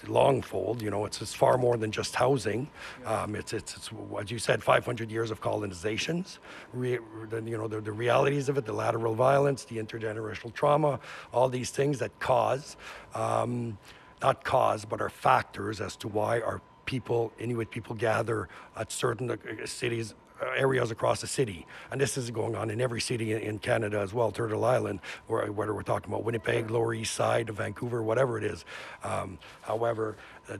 longfold. 0.06 0.82
You 0.82 0.90
know, 0.90 1.06
it's, 1.06 1.22
it's 1.22 1.36
far 1.36 1.56
more 1.60 1.78
than 1.78 1.92
just 1.92 2.16
housing. 2.16 2.68
Um, 3.06 3.36
it's, 3.36 3.54
it's, 3.54 3.76
it's, 3.78 3.92
as 4.20 4.32
you 4.32 4.40
said, 4.40 4.64
500 4.64 5.12
years 5.12 5.30
of 5.30 5.40
colonizations. 5.40 6.40
Re, 6.74 6.98
the, 7.30 7.44
you 7.44 7.60
know, 7.60 7.68
the, 7.68 7.80
the 7.80 7.92
realities 7.92 8.50
of 8.50 8.58
it, 8.58 8.66
the 8.66 8.74
lateral 8.74 9.14
violence, 9.14 9.66
the 9.66 9.78
intergenerational 9.78 10.52
trauma, 10.52 11.00
all 11.32 11.48
these 11.48 11.70
things 11.70 12.00
that 12.00 12.20
cause, 12.20 12.76
um, 13.14 13.78
not 14.24 14.44
cause, 14.44 14.84
but 14.84 15.02
are 15.02 15.12
factors 15.12 15.80
as 15.80 15.96
to 15.98 16.08
why 16.08 16.42
our 16.42 16.60
people, 16.86 17.34
Inuit 17.38 17.70
people, 17.70 17.94
gather 17.94 18.50
at 18.76 18.92
certain 18.92 19.30
uh, 19.30 19.38
cities 19.66 20.16
areas 20.56 20.92
across 20.92 21.22
the 21.22 21.28
city. 21.28 21.66
And 21.92 22.00
this 22.00 22.18
is 22.18 22.32
going 22.32 22.56
on 22.56 22.70
in 22.70 22.82
every 22.82 23.02
city 23.02 23.34
in, 23.34 23.60
Canada 23.60 24.00
as 24.00 24.14
well, 24.14 24.32
Turtle 24.32 24.66
Island, 24.66 25.00
or 25.28 25.46
whether 25.52 25.74
we're 25.74 25.82
talking 25.82 26.12
about 26.12 26.24
Winnipeg, 26.24 26.70
Lower 26.70 26.94
East 26.94 27.14
Side 27.14 27.50
of 27.50 27.58
Vancouver, 27.58 28.04
whatever 28.04 28.38
it 28.38 28.44
is. 28.44 28.66
Um, 29.04 29.40
however, 29.62 30.18
uh, 30.50 30.58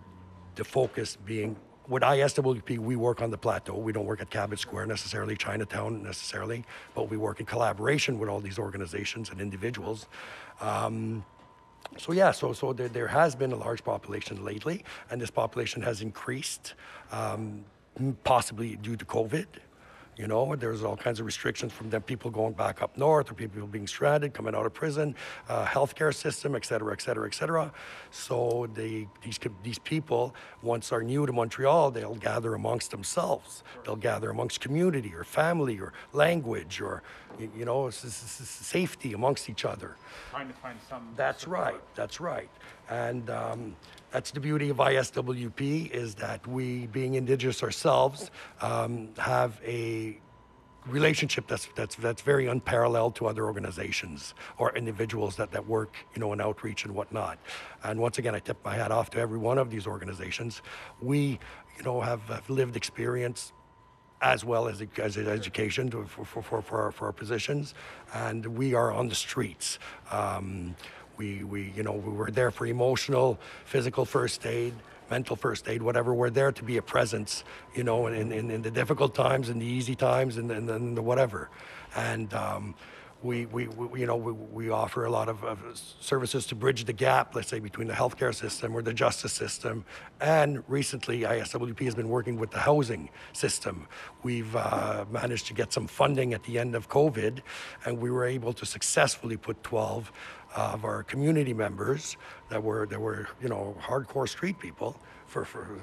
the 0.56 0.64
focus 0.64 1.18
being 1.26 1.56
with 1.88 2.04
ISWP, 2.04 2.80
we 2.80 2.96
work 2.96 3.22
on 3.22 3.30
the 3.30 3.38
plateau. 3.38 3.78
We 3.78 3.92
don't 3.92 4.06
work 4.06 4.22
at 4.22 4.30
Cabot 4.30 4.60
Square 4.60 4.88
necessarily, 4.88 5.36
Chinatown 5.36 6.02
necessarily, 6.02 6.64
but 6.96 7.10
we 7.10 7.18
work 7.18 7.40
in 7.40 7.46
collaboration 7.46 8.18
with 8.18 8.30
all 8.30 8.40
these 8.40 8.58
organizations 8.58 9.30
and 9.30 9.40
individuals. 9.40 10.08
Um, 10.62 11.24
so 11.98 12.12
yeah, 12.12 12.32
so 12.32 12.54
so 12.54 12.74
there, 12.74 12.88
there, 12.88 13.08
has 13.08 13.36
been 13.36 13.52
a 13.52 13.56
large 13.56 13.84
population 13.84 14.44
lately, 14.44 14.84
and 15.12 15.22
this 15.22 15.30
population 15.30 15.82
has 15.84 16.02
increased, 16.02 16.74
um, 17.12 17.64
possibly 18.24 18.76
due 18.78 18.96
to 18.96 19.06
COVID. 19.06 19.46
You 20.18 20.28
know, 20.28 20.56
there's 20.56 20.84
all 20.84 20.96
kinds 20.96 21.20
of 21.20 21.26
restrictions 21.26 21.74
from 21.74 21.90
them 21.90 22.02
people 22.02 22.32
going 22.32 22.54
back 22.54 22.82
up 22.82 22.98
north 22.98 23.30
or 23.30 23.34
people 23.34 23.68
being 23.68 23.88
stranded, 23.88 24.34
coming 24.34 24.56
out 24.56 24.66
of 24.66 24.74
prison, 24.74 25.14
uh, 25.50 25.66
healthcare 25.66 26.14
system, 26.14 26.56
et 26.56 26.66
cetera, 26.66 26.94
et 26.94 27.02
cetera, 27.02 27.28
et 27.28 27.34
cetera. 27.34 27.72
So 28.12 28.70
they, 28.74 29.08
these, 29.24 29.40
these 29.62 29.80
people, 29.80 30.34
once 30.62 30.94
are 30.94 31.04
new 31.04 31.26
to 31.26 31.34
Montreal, 31.34 31.92
they'll 31.92 32.16
gather 32.16 32.54
amongst 32.54 32.92
themselves. 32.92 33.64
They'll 33.84 33.98
gather 33.98 34.30
amongst 34.30 34.62
community 34.62 35.14
or 35.14 35.26
family 35.26 35.80
or 35.80 35.92
language 36.14 36.80
or, 36.80 37.04
you 37.38 37.66
know, 37.66 37.90
safety 37.90 39.12
amongst 39.12 39.50
each 39.50 39.66
other. 39.66 39.98
Trying 40.32 40.48
to 40.48 40.54
find 40.54 40.80
some. 40.90 41.10
That's 41.18 41.42
support. 41.42 41.60
right. 41.60 41.82
That's 41.96 42.22
right. 42.22 42.50
And 42.90 43.30
um, 43.30 43.76
that's 44.16 44.32
the 44.32 44.40
beauty 44.40 44.70
of 44.70 44.78
ISWP 44.78 45.92
is 45.92 46.16
that 46.16 46.48
we, 46.48 46.88
being 46.88 47.16
Indigenous 47.16 47.62
ourselves, 47.62 48.32
um, 48.62 49.10
have 49.18 49.60
a 49.66 50.18
relationship 50.86 51.48
that's 51.48 51.68
that's 51.76 51.96
that's 51.96 52.22
very 52.22 52.48
unparalleled 52.48 53.14
to 53.16 53.26
other 53.26 53.44
organizations 53.44 54.34
or 54.58 54.74
individuals 54.78 55.36
that 55.36 55.52
that 55.52 55.68
work 55.68 55.98
you 56.14 56.22
know 56.22 56.32
in 56.32 56.40
outreach 56.40 56.86
and 56.86 56.96
whatnot. 56.96 57.38
And 57.84 58.00
once 58.00 58.18
again 58.18 58.34
i 58.36 58.40
tip 58.40 58.58
my 58.64 58.76
hat 58.76 58.90
off 58.90 59.10
to 59.10 59.20
every 59.20 59.38
one 59.38 59.58
of 59.58 59.70
these 59.70 59.86
organizations. 59.86 60.62
We 61.02 61.38
you 61.78 61.84
know 61.84 62.00
have, 62.00 62.22
have 62.30 62.50
lived 62.50 62.78
experience 62.78 63.52
as 64.22 64.46
well 64.46 64.70
as, 64.70 64.82
as 64.98 65.18
education 65.18 65.92
for, 65.92 66.06
for, 66.06 66.42
for, 66.42 66.62
for, 66.62 66.82
our, 66.84 66.92
for 66.92 67.06
our 67.08 67.12
positions. 67.12 67.74
And 68.14 68.46
we 68.46 68.74
are 68.74 68.92
on 68.92 69.10
the 69.10 69.16
streets. 69.16 69.78
Um, 70.10 70.76
We, 71.18 71.44
we, 71.44 71.72
you 71.76 71.84
know, 71.84 71.94
we 71.94 72.12
were 72.12 72.32
there 72.32 72.52
for 72.52 72.66
emotional, 72.66 73.40
physical 73.66 74.06
first 74.06 74.46
aid, 74.46 74.74
mental 75.10 75.36
first 75.36 75.68
aid, 75.68 75.82
whatever. 75.82 76.14
We're 76.14 76.30
there 76.30 76.52
to 76.52 76.64
be 76.64 76.78
a 76.78 76.82
presence, 76.82 77.44
you 77.74 77.84
know, 77.84 78.08
in, 78.08 78.32
in, 78.32 78.52
in 78.52 78.62
the 78.62 78.72
difficult 78.72 79.16
times 79.16 79.50
and 79.50 79.62
the 79.62 79.66
easy 79.66 79.96
times 79.96 80.38
and, 80.38 80.52
and, 80.52 80.70
and 80.70 80.98
the 80.98 81.02
whatever. 81.02 81.50
And 81.96 82.34
um, 82.34 82.76
we, 83.26 83.46
we, 83.48 83.68
we, 83.68 84.02
you 84.02 84.06
know, 84.06 84.16
we, 84.16 84.32
we 84.32 84.70
offer 84.70 85.06
a 85.06 85.10
lot 85.10 85.30
of, 85.30 85.44
of 85.44 85.60
services 86.00 86.46
to 86.48 86.56
bridge 86.56 86.86
the 86.86 86.94
gap, 86.94 87.34
let's 87.34 87.48
say, 87.48 87.60
between 87.60 87.88
the 87.88 87.94
healthcare 87.94 88.34
system 88.34 88.76
or 88.76 88.82
the 88.82 88.94
justice 88.94 89.34
system. 89.34 89.84
And 90.22 90.64
recently, 90.68 91.22
ISWP 91.22 91.80
has 91.86 91.96
been 91.96 92.10
working 92.10 92.38
with 92.38 92.52
the 92.52 92.60
housing 92.60 93.10
system. 93.34 93.88
We've 94.22 94.56
uh, 94.56 95.06
managed 95.10 95.48
to 95.48 95.54
get 95.54 95.74
some 95.74 95.88
funding 95.88 96.34
at 96.34 96.44
the 96.44 96.60
end 96.60 96.76
of 96.76 96.88
COVID, 96.88 97.40
and 97.86 98.00
we 98.00 98.12
were 98.12 98.26
able 98.26 98.54
to 98.54 98.66
successfully 98.66 99.38
put 99.38 99.64
12 99.64 100.12
of 100.56 100.86
our 100.86 101.04
community 101.04 101.54
members 101.54 102.18
that 102.50 102.62
were, 102.64 102.86
that 102.88 103.00
were, 103.00 103.28
you 103.42 103.50
know, 103.50 103.76
hardcore 103.82 104.28
street 104.28 104.58
people 104.60 104.98
for, 105.28 105.44
for 105.44 105.80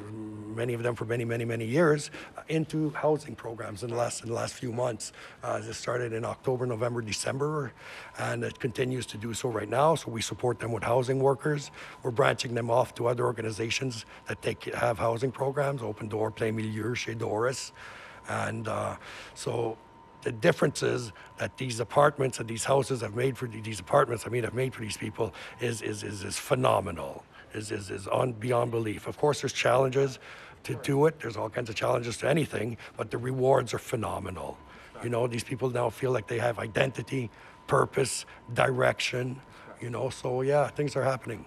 many 0.54 0.72
of 0.72 0.82
them 0.82 0.94
for 0.94 1.04
many, 1.04 1.24
many, 1.24 1.44
many 1.44 1.64
years 1.64 2.10
uh, 2.36 2.42
into 2.48 2.90
housing 2.90 3.34
programs 3.34 3.82
in 3.82 3.90
the 3.90 3.96
last 3.96 4.22
in 4.22 4.28
the 4.28 4.34
last 4.34 4.54
few 4.54 4.72
months. 4.72 5.12
Uh, 5.42 5.58
this 5.58 5.76
started 5.76 6.12
in 6.12 6.24
October, 6.24 6.64
November, 6.64 7.02
December, 7.02 7.72
and 8.18 8.44
it 8.44 8.58
continues 8.58 9.04
to 9.04 9.18
do 9.18 9.34
so 9.34 9.48
right 9.48 9.68
now. 9.68 9.94
So 9.94 10.10
we 10.10 10.22
support 10.22 10.58
them 10.58 10.72
with 10.72 10.84
housing 10.84 11.18
workers. 11.18 11.70
We're 12.02 12.12
branching 12.12 12.54
them 12.54 12.70
off 12.70 12.94
to 12.94 13.08
other 13.08 13.24
organizations 13.24 14.06
that 14.26 14.40
take 14.42 14.64
have 14.74 14.98
housing 14.98 15.32
programs, 15.32 15.82
Open 15.82 16.08
Door, 16.08 16.30
Play 16.32 16.50
Milieu, 16.50 16.94
Chez 16.94 17.14
Doris, 17.14 17.72
and 18.28 18.68
uh, 18.68 18.96
so 19.34 19.76
the 20.22 20.32
differences 20.32 21.12
that 21.38 21.56
these 21.58 21.80
apartments 21.80 22.38
and 22.38 22.48
these 22.48 22.64
houses 22.64 23.00
have 23.00 23.14
made 23.14 23.36
for 23.36 23.46
these 23.46 23.80
apartments, 23.80 24.24
I 24.26 24.30
mean, 24.30 24.44
have 24.44 24.54
made 24.54 24.74
for 24.74 24.82
these 24.82 24.96
people 24.96 25.34
is, 25.60 25.82
is, 25.82 26.02
is, 26.02 26.24
is 26.24 26.38
phenomenal 26.38 27.24
is, 27.54 27.70
is, 27.70 27.90
is 27.90 28.06
on 28.08 28.32
beyond 28.32 28.70
belief. 28.70 29.06
Of 29.06 29.18
course, 29.18 29.40
there's 29.40 29.52
challenges 29.52 30.18
to 30.64 30.74
do 30.76 31.06
it. 31.06 31.18
There's 31.20 31.36
all 31.36 31.50
kinds 31.50 31.70
of 31.70 31.76
challenges 31.76 32.16
to 32.18 32.28
anything, 32.28 32.76
but 32.96 33.10
the 33.10 33.18
rewards 33.18 33.74
are 33.74 33.78
phenomenal. 33.78 34.58
You 35.02 35.10
know, 35.10 35.26
these 35.26 35.44
people 35.44 35.70
now 35.70 35.90
feel 35.90 36.12
like 36.12 36.28
they 36.28 36.38
have 36.38 36.58
identity, 36.58 37.30
purpose, 37.66 38.24
direction. 38.54 39.40
You 39.80 39.90
know, 39.90 40.10
so 40.10 40.42
yeah, 40.42 40.68
things 40.68 40.94
are 40.94 41.02
happening. 41.02 41.44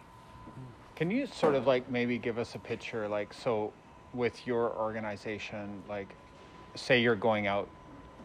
Can 0.95 1.11
you 1.11 1.27
sort 1.27 1.55
of 1.55 1.67
like 1.67 1.89
maybe 1.89 2.17
give 2.17 2.37
us 2.37 2.55
a 2.55 2.59
picture, 2.59 3.07
like 3.07 3.33
so, 3.33 3.71
with 4.13 4.45
your 4.47 4.73
organization, 4.77 5.81
like, 5.89 6.07
say 6.75 7.01
you're 7.01 7.15
going 7.15 7.47
out, 7.47 7.67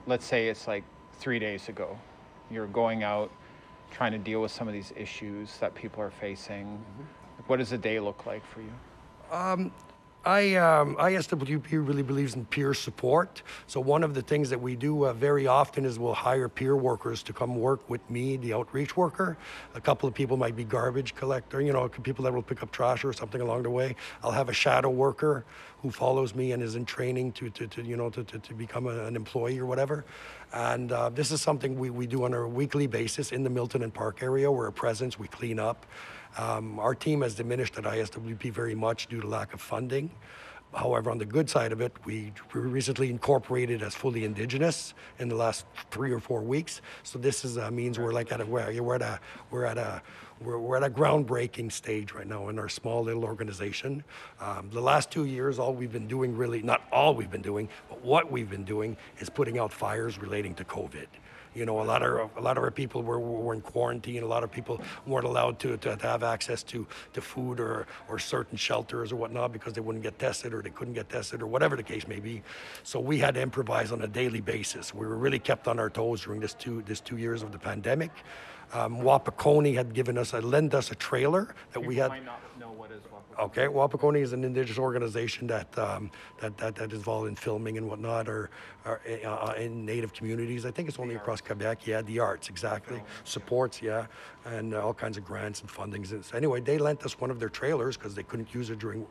let's 0.07 0.25
say 0.25 0.49
it's 0.49 0.67
like 0.67 0.85
three 1.15 1.39
days 1.39 1.69
ago, 1.69 1.99
you're 2.51 2.67
going 2.67 3.03
out 3.03 3.31
trying 3.91 4.13
to 4.13 4.19
deal 4.19 4.41
with 4.41 4.53
some 4.53 4.69
of 4.69 4.75
these 4.75 4.93
issues 4.97 5.57
that 5.59 5.75
people 5.75 6.03
are 6.03 6.11
facing. 6.11 6.67
Mm-hmm 6.67 7.03
what 7.47 7.59
does 7.59 7.73
a 7.73 7.79
day 7.79 7.99
look 8.01 8.27
like 8.27 8.45
for 8.47 8.61
you? 8.61 8.73
Um, 9.33 9.73
I, 10.25 10.57
um, 10.57 10.97
ISWP 10.97 11.87
really 11.87 12.03
believes 12.03 12.35
in 12.35 12.45
peer 12.45 12.75
support. 12.75 13.43
So 13.67 13.81
one 13.81 14.05
of 14.05 14.13
the 14.13 14.21
things 14.21 14.51
that 14.51 14.61
we 14.61 14.77
do 14.77 15.07
uh, 15.07 15.15
very 15.15 15.47
often 15.47 15.87
is 15.87 15.99
we'll 15.99 16.13
hire 16.13 16.47
peer 16.47 16.77
workers 16.77 17.23
to 17.23 17.33
come 17.33 17.57
work 17.57 17.89
with 17.89 18.09
me, 18.11 18.37
the 18.37 18.53
outreach 18.53 18.99
worker. 18.99 19.39
A 19.75 19.81
couple 19.81 20.07
of 20.07 20.15
people 20.15 20.37
might 20.37 20.55
be 20.55 20.65
garbage 20.65 21.15
collector, 21.15 21.63
you 21.63 21.73
know, 21.73 21.89
people 21.89 22.23
that 22.25 22.35
will 22.35 22.43
pick 22.43 22.63
up 22.63 22.71
trash 22.71 23.03
or 23.03 23.15
something 23.15 23.41
along 23.41 23.63
the 23.63 23.71
way. 23.71 23.97
I'll 24.23 24.31
have 24.31 24.51
a 24.51 24.53
shadow 24.53 24.91
worker 24.91 25.47
who 25.81 25.91
follows 25.91 26.35
me 26.35 26.53
and 26.53 26.63
is 26.63 26.75
in 26.75 26.85
training 26.85 27.33
to, 27.33 27.49
to, 27.49 27.67
to 27.69 27.83
you 27.83 27.97
know, 27.97 28.11
to, 28.11 28.23
to, 28.23 28.39
to 28.39 28.53
become 28.53 28.87
a, 28.87 29.05
an 29.07 29.17
employee 29.17 29.59
or 29.59 29.65
whatever. 29.65 30.05
And 30.53 30.93
uh, 30.93 31.09
this 31.09 31.31
is 31.31 31.41
something 31.41 31.79
we, 31.79 31.89
we 31.89 32.07
do 32.07 32.25
on 32.25 32.35
a 32.35 32.47
weekly 32.47 32.87
basis 32.87 33.33
in 33.33 33.43
the 33.43 33.51
Milton 33.51 33.83
and 33.83 33.95
Park 33.95 34.23
area. 34.23 34.51
We're 34.53 34.67
a 34.67 34.73
presence, 34.73 35.19
we 35.19 35.29
clean 35.29 35.59
up. 35.59 35.87
Um, 36.37 36.79
our 36.79 36.95
team 36.95 37.23
has 37.23 37.35
diminished 37.35 37.77
at 37.79 37.85
ISWP 37.85 38.53
very 38.53 38.75
much 38.75 39.09
due 39.09 39.21
to 39.21 39.27
lack 39.27 39.53
of 39.53 39.61
funding. 39.61 40.11
However, 40.75 41.11
on 41.11 41.19
the 41.19 41.25
good 41.25 41.51
side 41.51 41.73
of 41.73 41.81
it, 41.81 41.93
we 42.05 42.33
recently 42.53 43.11
incorporated 43.11 43.83
as 43.83 43.95
fully 43.95 44.25
indigenous 44.25 44.95
in 45.19 45.29
the 45.29 45.35
last 45.35 45.67
three 45.91 46.13
or 46.13 46.21
four 46.21 46.43
weeks. 46.43 46.81
So 47.03 47.19
this 47.19 47.45
is 47.45 47.59
means 47.73 47.99
we're 47.99 48.13
like 48.13 48.31
at 48.31 48.41
a 48.41 48.47
we're 48.47 48.61
at 48.95 49.03
a 49.03 49.21
we're 49.51 49.65
at 49.65 49.79
a 49.79 50.01
we're, 50.41 50.59
we're 50.59 50.77
at 50.77 50.85
a 50.85 50.91
groundbreaking 50.91 51.73
stage 51.73 52.13
right 52.13 52.27
now 52.27 52.49
in 52.49 52.59
our 52.59 52.69
small 52.69 53.03
little 53.03 53.25
organization. 53.25 54.05
Um, 54.41 54.71
the 54.73 54.81
last 54.81 55.11
two 55.11 55.25
years, 55.25 55.59
all 55.59 55.75
we've 55.75 55.93
been 55.93 56.07
doing 56.07 56.37
really 56.37 56.63
not 56.63 56.83
all 56.93 57.15
we've 57.15 57.31
been 57.33 57.43
doing, 57.43 57.69
but 57.89 58.05
what 58.05 58.31
we've 58.31 58.49
been 58.49 58.65
doing 58.65 58.97
is 59.19 59.29
putting 59.29 59.59
out 59.59 59.73
fires 59.73 60.21
relating 60.21 60.55
to 60.55 60.65
COVID. 60.65 61.07
You 61.55 61.67
know, 61.67 61.81
a 61.81 61.85
lot 61.85 62.03
of 62.03 62.31
a 62.37 62.41
lot 62.41 62.57
of 62.57 62.63
our 62.63 62.71
people 62.71 63.03
were, 63.03 63.19
were 63.19 63.55
in 63.55 63.61
quarantine. 63.61 64.23
A 64.23 64.27
lot 64.27 64.45
of 64.45 64.53
people 64.53 64.81
weren't 65.07 65.27
allowed 65.27 65.59
to, 65.61 65.77
to, 65.79 65.97
to 65.97 66.07
have 66.07 66.23
access 66.23 66.63
to, 66.65 66.87
to 67.13 67.21
food 67.21 67.59
or, 67.59 67.87
or 68.09 68.19
certain 68.19 68.57
shelters 68.57 69.13
or 69.13 69.17
whatnot 69.17 69.53
because 69.53 69.73
they 69.73 69.81
wouldn't 69.81 70.05
get 70.05 70.19
tested 70.19 70.55
or 70.55 70.63
they 70.63 70.71
couldn't 70.71 70.95
get 70.95 71.09
tested 71.09 71.43
or 71.43 71.47
whatever 71.47 71.77
the 71.77 71.83
case 71.83 72.07
may 72.07 72.21
be. 72.21 72.43
So 72.83 73.01
we 73.01 73.19
had 73.19 73.35
to 73.35 73.41
improvise 73.41 73.93
on 73.93 74.03
a 74.03 74.09
daily 74.09 74.41
basis. 74.41 74.95
We 74.95 75.07
were 75.07 75.17
really 75.17 75.39
kept 75.39 75.67
on 75.69 75.79
our 75.79 75.91
toes 75.91 76.23
during 76.23 76.41
this 76.41 76.55
two 76.55 76.83
this 76.83 77.01
two 77.01 77.17
years 77.17 77.43
of 77.43 77.53
the 77.53 77.59
pandemic. 77.59 78.11
Um, 78.73 78.99
Wapikoni 78.99 79.75
had 79.75 79.93
given 79.95 80.17
us 80.17 80.33
a 80.33 80.41
lend 80.41 80.75
us 80.75 80.93
a 80.93 80.95
trailer 80.95 81.55
that 81.73 81.81
we 81.85 81.97
had. 81.97 82.11
Okay, 83.39 83.67
Wapakoni 83.67 84.21
is 84.21 84.33
an 84.33 84.45
indigenous 84.45 84.79
organization 84.79 85.47
that, 85.47 85.79
um, 85.79 86.11
that, 86.41 86.59
that, 86.59 86.75
that 86.75 86.93
is 86.93 86.99
involved 86.99 87.29
in 87.29 87.37
filming 87.37 87.79
and 87.79 87.89
whatnot, 87.89 88.29
or, 88.29 88.51
or 88.85 89.01
uh, 89.25 89.55
in 89.57 89.87
native 89.87 90.13
communities. 90.13 90.67
I 90.67 90.71
think 90.71 90.89
it's 90.89 90.99
only 90.99 91.15
across 91.15 91.41
Quebec. 91.41 91.87
Yeah, 91.87 92.03
the 92.03 92.19
arts, 92.19 92.49
exactly. 92.49 93.01
Supports, 93.25 93.81
yeah, 93.81 94.07
and 94.45 94.75
uh, 94.75 94.85
all 94.85 94.93
kinds 94.93 95.17
of 95.17 95.25
grants 95.25 95.61
and 95.61 95.71
fundings. 95.71 96.09
So 96.25 96.37
anyway, 96.37 96.61
they 96.61 96.77
lent 96.77 97.05
us 97.05 97.19
one 97.21 97.31
of 97.31 97.39
their 97.39 97.49
trailers 97.49 97.97
because 97.97 98.15
they 98.15 98.25
couldn't 98.25 98.53
use 98.53 98.69
it 98.69 98.79
during. 98.79 99.07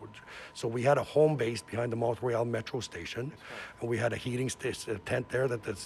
So 0.53 0.67
we 0.67 0.83
had 0.83 0.97
a 0.97 1.03
home 1.03 1.35
base 1.35 1.61
behind 1.61 1.91
the 1.91 1.97
Montreal 1.97 2.45
Metro 2.45 2.81
station, 2.81 3.31
and 3.79 3.89
we 3.89 3.97
had 3.97 4.13
a 4.13 4.17
heating 4.17 4.51
a 4.63 4.97
tent 4.99 5.29
there 5.29 5.47
that 5.47 5.63
the, 5.63 5.77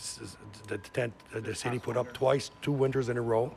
the 0.67 0.79
tent 0.79 1.13
the 1.33 1.55
city 1.55 1.79
put 1.79 1.97
up 1.97 2.11
twice, 2.13 2.51
two 2.61 2.73
winters 2.73 3.09
in 3.09 3.17
a 3.17 3.21
row, 3.21 3.55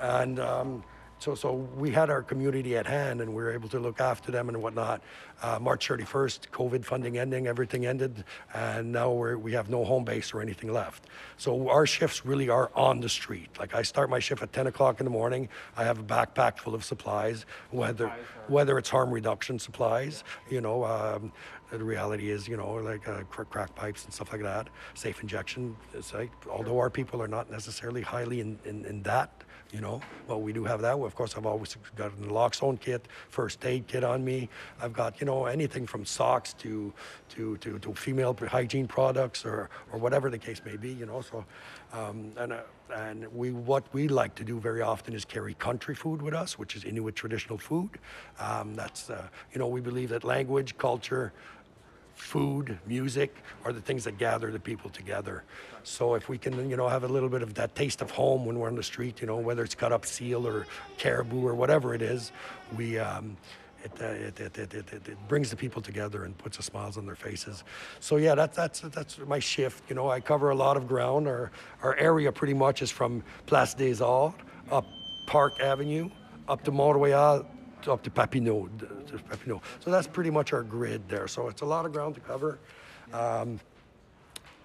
and. 0.00 0.38
Um, 0.38 0.84
so, 1.24 1.34
so 1.34 1.54
we 1.54 1.90
had 1.90 2.10
our 2.10 2.22
community 2.22 2.76
at 2.76 2.86
hand 2.86 3.22
and 3.22 3.30
we 3.30 3.42
were 3.42 3.50
able 3.50 3.70
to 3.70 3.78
look 3.78 3.98
after 3.98 4.30
them 4.30 4.50
and 4.50 4.62
whatnot. 4.62 5.00
Uh, 5.42 5.58
March 5.58 5.88
31st, 5.88 6.50
COVID 6.50 6.84
funding 6.84 7.16
ending, 7.16 7.46
everything 7.46 7.86
ended, 7.86 8.24
and 8.52 8.92
now 8.92 9.10
we're, 9.10 9.38
we 9.38 9.52
have 9.52 9.70
no 9.70 9.84
home 9.84 10.04
base 10.04 10.34
or 10.34 10.42
anything 10.42 10.70
left. 10.70 11.06
So 11.38 11.70
our 11.70 11.86
shifts 11.86 12.26
really 12.26 12.50
are 12.50 12.70
on 12.74 13.00
the 13.00 13.08
street. 13.08 13.48
Like 13.58 13.74
I 13.74 13.80
start 13.80 14.10
my 14.10 14.18
shift 14.18 14.42
at 14.42 14.52
10 14.52 14.66
o'clock 14.66 15.00
in 15.00 15.04
the 15.04 15.10
morning. 15.10 15.48
I 15.78 15.84
have 15.84 15.98
a 15.98 16.02
backpack 16.02 16.58
full 16.58 16.74
of 16.74 16.84
supplies, 16.84 17.46
whether 17.70 18.12
whether 18.46 18.76
it's 18.76 18.90
harm 18.90 19.10
reduction 19.10 19.58
supplies, 19.58 20.24
you 20.50 20.60
know. 20.60 20.84
Um, 20.84 21.32
the 21.70 21.82
reality 21.82 22.30
is, 22.30 22.46
you 22.46 22.56
know, 22.56 22.74
like 22.74 23.08
uh, 23.08 23.22
crack 23.24 23.74
pipes 23.74 24.04
and 24.04 24.12
stuff 24.12 24.30
like 24.30 24.42
that, 24.42 24.68
safe 24.92 25.22
injection. 25.22 25.74
Like, 26.12 26.30
although 26.48 26.78
our 26.78 26.90
people 26.90 27.20
are 27.22 27.28
not 27.28 27.50
necessarily 27.50 28.02
highly 28.02 28.40
in, 28.40 28.58
in, 28.64 28.84
in 28.84 29.02
that 29.02 29.43
you 29.74 29.80
know. 29.80 30.00
But 30.28 30.38
we 30.38 30.52
do 30.52 30.64
have 30.64 30.80
that. 30.82 30.96
Of 30.96 31.14
course, 31.14 31.36
I've 31.36 31.46
always 31.46 31.76
got 31.96 32.12
a 32.12 32.16
naloxone 32.16 32.80
kit, 32.80 33.08
first 33.28 33.64
aid 33.66 33.86
kit 33.88 34.04
on 34.04 34.24
me. 34.24 34.48
I've 34.80 34.92
got, 34.92 35.20
you 35.20 35.26
know, 35.26 35.46
anything 35.46 35.86
from 35.86 36.06
socks 36.06 36.54
to 36.54 36.92
to 37.30 37.56
to, 37.58 37.78
to 37.80 37.94
female 37.94 38.34
hygiene 38.48 38.86
products 38.86 39.44
or 39.44 39.68
or 39.92 39.98
whatever 39.98 40.30
the 40.30 40.38
case 40.38 40.62
may 40.64 40.76
be, 40.76 40.92
you 40.92 41.06
know. 41.06 41.20
So, 41.20 41.44
um, 41.92 42.32
and 42.36 42.52
uh, 42.52 42.60
and 42.94 43.26
we 43.34 43.50
what 43.50 43.84
we 43.92 44.08
like 44.08 44.34
to 44.36 44.44
do 44.44 44.60
very 44.60 44.82
often 44.82 45.12
is 45.14 45.24
carry 45.24 45.54
country 45.54 45.94
food 45.94 46.22
with 46.22 46.34
us, 46.34 46.58
which 46.58 46.76
is 46.76 46.84
Inuit 46.84 47.16
traditional 47.16 47.58
food. 47.58 47.90
Um, 48.38 48.74
that's 48.74 49.10
uh, 49.10 49.26
you 49.52 49.58
know 49.58 49.66
we 49.66 49.80
believe 49.80 50.10
that 50.10 50.22
language, 50.24 50.78
culture, 50.78 51.32
food, 52.14 52.78
music 52.86 53.36
are 53.64 53.72
the 53.72 53.80
things 53.80 54.04
that 54.04 54.18
gather 54.18 54.50
the 54.50 54.60
people 54.60 54.90
together. 54.90 55.44
So 55.82 56.14
if 56.14 56.28
we 56.28 56.38
can, 56.38 56.70
you 56.70 56.76
know, 56.76 56.88
have 56.88 57.04
a 57.04 57.08
little 57.08 57.28
bit 57.28 57.42
of 57.42 57.54
that 57.54 57.74
taste 57.74 58.00
of 58.00 58.10
home 58.10 58.46
when 58.46 58.58
we're 58.58 58.68
on 58.68 58.76
the 58.76 58.82
street, 58.82 59.20
you 59.20 59.26
know, 59.26 59.36
whether 59.36 59.62
it's 59.62 59.74
cut 59.74 59.92
up 59.92 60.06
seal 60.06 60.46
or 60.46 60.66
caribou 60.96 61.46
or 61.46 61.54
whatever 61.54 61.94
it 61.94 62.02
is, 62.02 62.32
we. 62.76 62.98
Um, 62.98 63.36
it, 63.84 63.92
uh, 64.00 64.04
it, 64.06 64.40
it, 64.40 64.58
it, 64.58 64.74
it, 64.74 65.08
it, 65.08 65.28
brings 65.28 65.50
the 65.50 65.56
people 65.56 65.82
together 65.82 66.24
and 66.24 66.38
puts 66.38 66.56
the 66.56 66.62
smiles 66.62 66.96
on 66.96 67.04
their 67.04 67.14
faces. 67.14 67.64
So 68.00 68.16
yeah, 68.16 68.34
that, 68.34 68.54
that's 68.54 68.80
that's 68.80 69.18
my 69.18 69.38
shift. 69.38 69.90
You 69.90 69.94
know, 69.94 70.08
I 70.08 70.20
cover 70.20 70.48
a 70.48 70.54
lot 70.54 70.78
of 70.78 70.88
ground. 70.88 71.28
Our 71.28 71.50
our 71.82 71.94
area 71.96 72.32
pretty 72.32 72.54
much 72.54 72.80
is 72.80 72.90
from 72.90 73.22
Place 73.44 73.74
des 73.74 74.02
Arts 74.02 74.42
up 74.70 74.86
Park 75.26 75.60
Avenue 75.60 76.08
up 76.48 76.64
to 76.64 76.70
Mont 76.70 76.96
Royal 76.96 77.46
up 77.88 78.02
to 78.02 78.10
Papineau, 78.10 78.68
to 78.78 79.18
Papineau. 79.18 79.60
So 79.80 79.90
that's 79.90 80.06
pretty 80.06 80.30
much 80.30 80.52
our 80.52 80.62
grid 80.62 81.02
there. 81.08 81.28
So 81.28 81.48
it's 81.48 81.62
a 81.62 81.66
lot 81.66 81.86
of 81.86 81.92
ground 81.92 82.14
to 82.16 82.20
cover. 82.20 82.58
Um, 83.12 83.60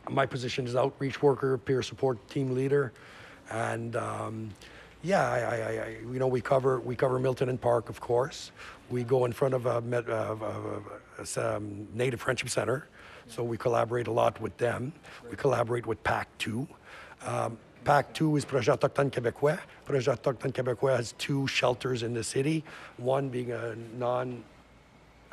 my 0.09 0.25
position 0.25 0.65
is 0.65 0.75
outreach 0.75 1.21
worker, 1.21 1.57
peer 1.57 1.81
support 1.81 2.25
team 2.29 2.53
leader, 2.53 2.93
and 3.51 3.95
um, 3.95 4.49
yeah, 5.01 5.29
I, 5.29 5.39
I, 5.39 5.55
I, 5.55 5.87
you 6.11 6.19
know, 6.19 6.27
we 6.27 6.41
cover 6.41 6.79
we 6.79 6.95
cover 6.95 7.19
Milton 7.19 7.49
and 7.49 7.59
Park, 7.59 7.89
of 7.89 8.01
course. 8.01 8.51
We 8.89 9.03
go 9.03 9.25
in 9.25 9.33
front 9.33 9.53
of 9.53 9.65
a, 9.65 9.83
a, 9.91 11.21
a, 11.21 11.41
a 11.41 11.59
Native 11.93 12.21
Friendship 12.21 12.49
Center, 12.49 12.87
so 13.27 13.43
we 13.43 13.57
collaborate 13.57 14.07
a 14.07 14.11
lot 14.11 14.41
with 14.41 14.57
them. 14.57 14.91
We 15.29 15.35
collaborate 15.35 15.85
with 15.85 16.03
PAC 16.03 16.27
2. 16.39 16.67
Um, 17.25 17.57
PAC 17.89 18.13
2 18.13 18.35
is 18.35 18.45
Projet 18.45 18.69
Autochtone 18.69 19.09
Québécois. 19.09 19.57
Projet 19.83 20.11
Autochtone 20.11 20.51
Québécois 20.51 20.95
has 20.95 21.13
two 21.13 21.47
shelters 21.47 22.03
in 22.03 22.13
the 22.13 22.23
city, 22.23 22.63
one 22.97 23.29
being 23.29 23.51
a 23.51 23.75
non 23.97 24.43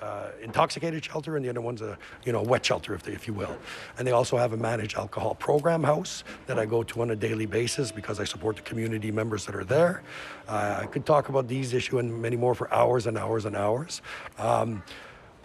uh, 0.00 0.28
intoxicated 0.42 1.04
shelter, 1.04 1.36
and 1.36 1.44
the 1.44 1.50
other 1.50 1.60
one's 1.60 1.82
a 1.82 1.98
you 2.24 2.32
know 2.32 2.40
wet 2.40 2.64
shelter, 2.64 2.94
if, 2.94 3.02
they, 3.02 3.12
if 3.12 3.28
you 3.28 3.34
will. 3.34 3.54
And 3.98 4.06
they 4.06 4.12
also 4.12 4.38
have 4.38 4.54
a 4.54 4.56
managed 4.56 4.96
alcohol 4.96 5.34
program 5.34 5.84
house 5.84 6.24
that 6.46 6.58
I 6.58 6.64
go 6.64 6.82
to 6.82 7.02
on 7.02 7.10
a 7.10 7.16
daily 7.16 7.44
basis 7.44 7.92
because 7.92 8.20
I 8.20 8.24
support 8.24 8.56
the 8.56 8.62
community 8.62 9.10
members 9.10 9.44
that 9.44 9.54
are 9.54 9.64
there. 9.64 10.02
Uh, 10.48 10.78
I 10.80 10.86
could 10.86 11.04
talk 11.04 11.28
about 11.28 11.48
these 11.48 11.74
issues 11.74 12.00
and 12.00 12.22
many 12.22 12.36
more 12.36 12.54
for 12.54 12.72
hours 12.72 13.06
and 13.06 13.18
hours 13.18 13.44
and 13.44 13.54
hours. 13.54 14.00
Um, 14.38 14.82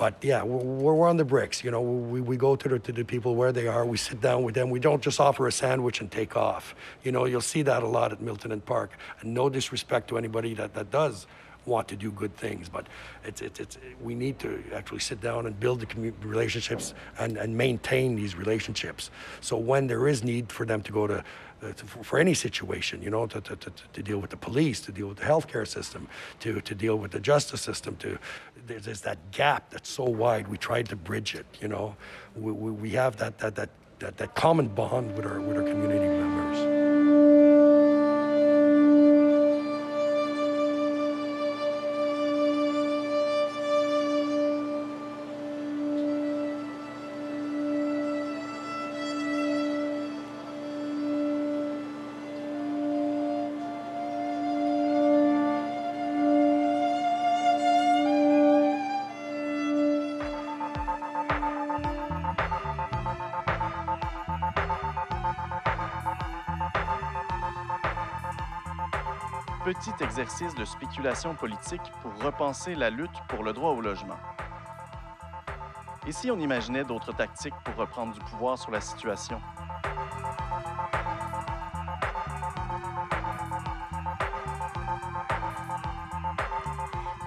but 0.02 0.16
yeah, 0.24 0.42
we're, 0.42 0.96
we're 0.96 1.08
on 1.08 1.18
the 1.18 1.24
bricks. 1.24 1.64
You 1.64 1.70
know, 1.70 1.80
we, 1.80 2.22
we 2.22 2.36
go 2.36 2.56
to 2.56 2.68
the, 2.68 2.80
to 2.80 2.92
the 2.92 3.04
people 3.06 3.36
where 3.36 3.52
they 3.52 3.68
are. 3.68 3.86
We 3.86 3.98
sit 3.98 4.20
down 4.20 4.42
with 4.42 4.56
them. 4.56 4.72
We 4.72 4.80
don't 4.80 5.00
just 5.00 5.20
offer 5.20 5.46
a 5.46 5.52
sandwich 5.52 6.02
and 6.02 6.10
take 6.10 6.36
off. 6.36 6.74
You 7.04 7.12
know, 7.12 7.26
you'll 7.26 7.40
see 7.40 7.62
that 7.62 7.84
a 7.84 7.88
lot 7.88 8.12
at 8.12 8.20
Milton 8.20 8.52
and 8.52 8.66
Park. 8.66 8.98
And 9.20 9.36
no 9.36 9.48
disrespect 9.48 10.08
to 10.08 10.18
anybody 10.18 10.56
that, 10.56 10.74
that 10.74 10.90
does 10.90 11.28
want 11.66 11.88
to 11.88 11.96
do 11.96 12.12
good 12.12 12.36
things, 12.36 12.70
but 12.70 12.88
it's, 13.24 13.42
it's, 13.42 13.60
it's, 13.60 13.78
we 14.02 14.16
need 14.16 14.40
to 14.40 14.64
actually 14.74 15.00
sit 15.00 15.22
down 15.22 15.46
and 15.46 15.60
build 15.60 15.82
the 15.82 16.14
relationships 16.24 16.94
and, 17.20 17.38
and 17.38 17.56
maintain 17.56 18.16
these 18.16 18.36
relationships. 18.36 19.12
So 19.42 19.58
when 19.58 19.88
there 19.88 20.08
is 20.08 20.24
need 20.24 20.52
for 20.52 20.66
them 20.66 20.82
to 20.84 20.92
go 20.92 21.08
to 21.08 21.24
uh, 21.64 21.72
to, 21.74 21.86
for 21.86 22.18
any 22.18 22.34
situation, 22.34 23.04
you 23.04 23.12
know, 23.12 23.28
to, 23.28 23.40
to, 23.40 23.56
to, 23.56 23.72
to, 23.94 24.02
deal 24.02 24.18
with 24.18 24.32
the 24.32 24.38
police, 24.38 24.82
to 24.82 24.92
deal 24.92 25.06
with 25.06 25.18
the 25.18 25.24
healthcare 25.24 25.68
system, 25.68 26.08
to, 26.40 26.60
to 26.60 26.74
deal 26.74 26.96
with 26.96 27.12
the 27.12 27.20
justice 27.20 27.62
system. 27.62 27.96
To 27.98 28.18
there's, 28.66 28.86
there's 28.86 29.02
that 29.02 29.20
gap 29.30 29.70
that's 29.70 29.88
so 29.88 30.06
wide. 30.06 30.48
We 30.48 30.58
tried 30.58 30.90
to 30.90 30.96
bridge 30.96 31.36
it. 31.36 31.46
You 31.62 31.68
know, 31.68 31.96
we, 32.36 32.52
we, 32.52 32.72
we 32.72 32.90
have 32.92 33.18
that, 33.18 33.38
that 33.38 33.54
that 33.54 33.70
that 34.00 34.18
that 34.18 34.34
common 34.34 34.70
bond 34.70 35.16
with 35.16 35.26
our 35.26 35.40
with 35.40 35.58
our 35.58 35.64
community 35.64 36.08
members. 36.08 36.71
Petit 69.74 70.04
exercice 70.04 70.54
de 70.54 70.66
spéculation 70.66 71.34
politique 71.34 71.82
pour 72.02 72.12
repenser 72.26 72.76
la 72.76 72.90
lutte 72.90 73.10
pour 73.30 73.42
le 73.42 73.54
droit 73.54 73.72
au 73.72 73.80
logement. 73.80 74.18
Et 76.06 76.12
si 76.12 76.30
on 76.30 76.38
imaginait 76.40 76.84
d'autres 76.84 77.14
tactiques 77.14 77.54
pour 77.64 77.76
reprendre 77.76 78.14
du 78.14 78.20
pouvoir 78.20 78.58
sur 78.58 78.70
la 78.70 78.82
situation? 78.82 79.40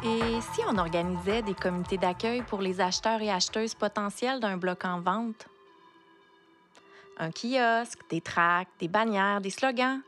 Et 0.02 0.40
si 0.52 0.60
on 0.68 0.76
organisait 0.76 1.40
des 1.40 1.54
comités 1.54 1.96
d'accueil 1.96 2.42
pour 2.42 2.60
les 2.60 2.78
acheteurs 2.82 3.22
et 3.22 3.30
acheteuses 3.30 3.74
potentiels 3.74 4.40
d'un 4.40 4.58
bloc 4.58 4.84
en 4.84 5.00
vente? 5.00 5.46
Un 7.18 7.30
kiosque, 7.30 8.00
des 8.10 8.20
tracts, 8.20 8.72
des 8.80 8.88
bannières, 8.88 9.40
des 9.40 9.50
slogans, 9.50 10.00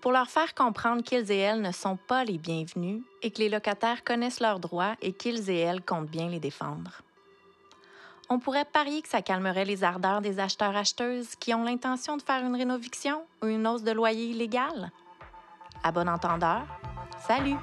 pour 0.00 0.12
leur 0.12 0.28
faire 0.28 0.54
comprendre 0.54 1.02
qu'ils 1.02 1.30
et 1.30 1.38
elles 1.38 1.60
ne 1.60 1.72
sont 1.72 1.96
pas 1.96 2.24
les 2.24 2.38
bienvenus 2.38 3.02
et 3.22 3.30
que 3.30 3.38
les 3.38 3.48
locataires 3.48 4.04
connaissent 4.04 4.40
leurs 4.40 4.60
droits 4.60 4.94
et 5.02 5.12
qu'ils 5.12 5.50
et 5.50 5.58
elles 5.58 5.82
comptent 5.82 6.10
bien 6.10 6.28
les 6.28 6.40
défendre. 6.40 7.02
On 8.30 8.38
pourrait 8.38 8.64
parier 8.64 9.02
que 9.02 9.08
ça 9.08 9.22
calmerait 9.22 9.66
les 9.66 9.84
ardeurs 9.84 10.22
des 10.22 10.40
acheteurs-acheteuses 10.40 11.36
qui 11.36 11.52
ont 11.52 11.64
l'intention 11.64 12.16
de 12.16 12.22
faire 12.22 12.44
une 12.44 12.56
rénoviction 12.56 13.22
ou 13.42 13.46
une 13.46 13.66
hausse 13.66 13.82
de 13.82 13.92
loyer 13.92 14.28
illégale. 14.28 14.90
À 15.82 15.92
bon 15.92 16.08
entendeur, 16.08 16.62
salut! 17.26 17.56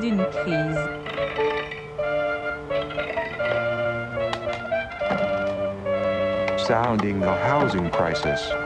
D'une 0.00 0.22
crise. 0.26 0.78
Sounding 6.66 7.20
the 7.20 7.32
housing 7.32 7.90
crisis. 7.90 8.63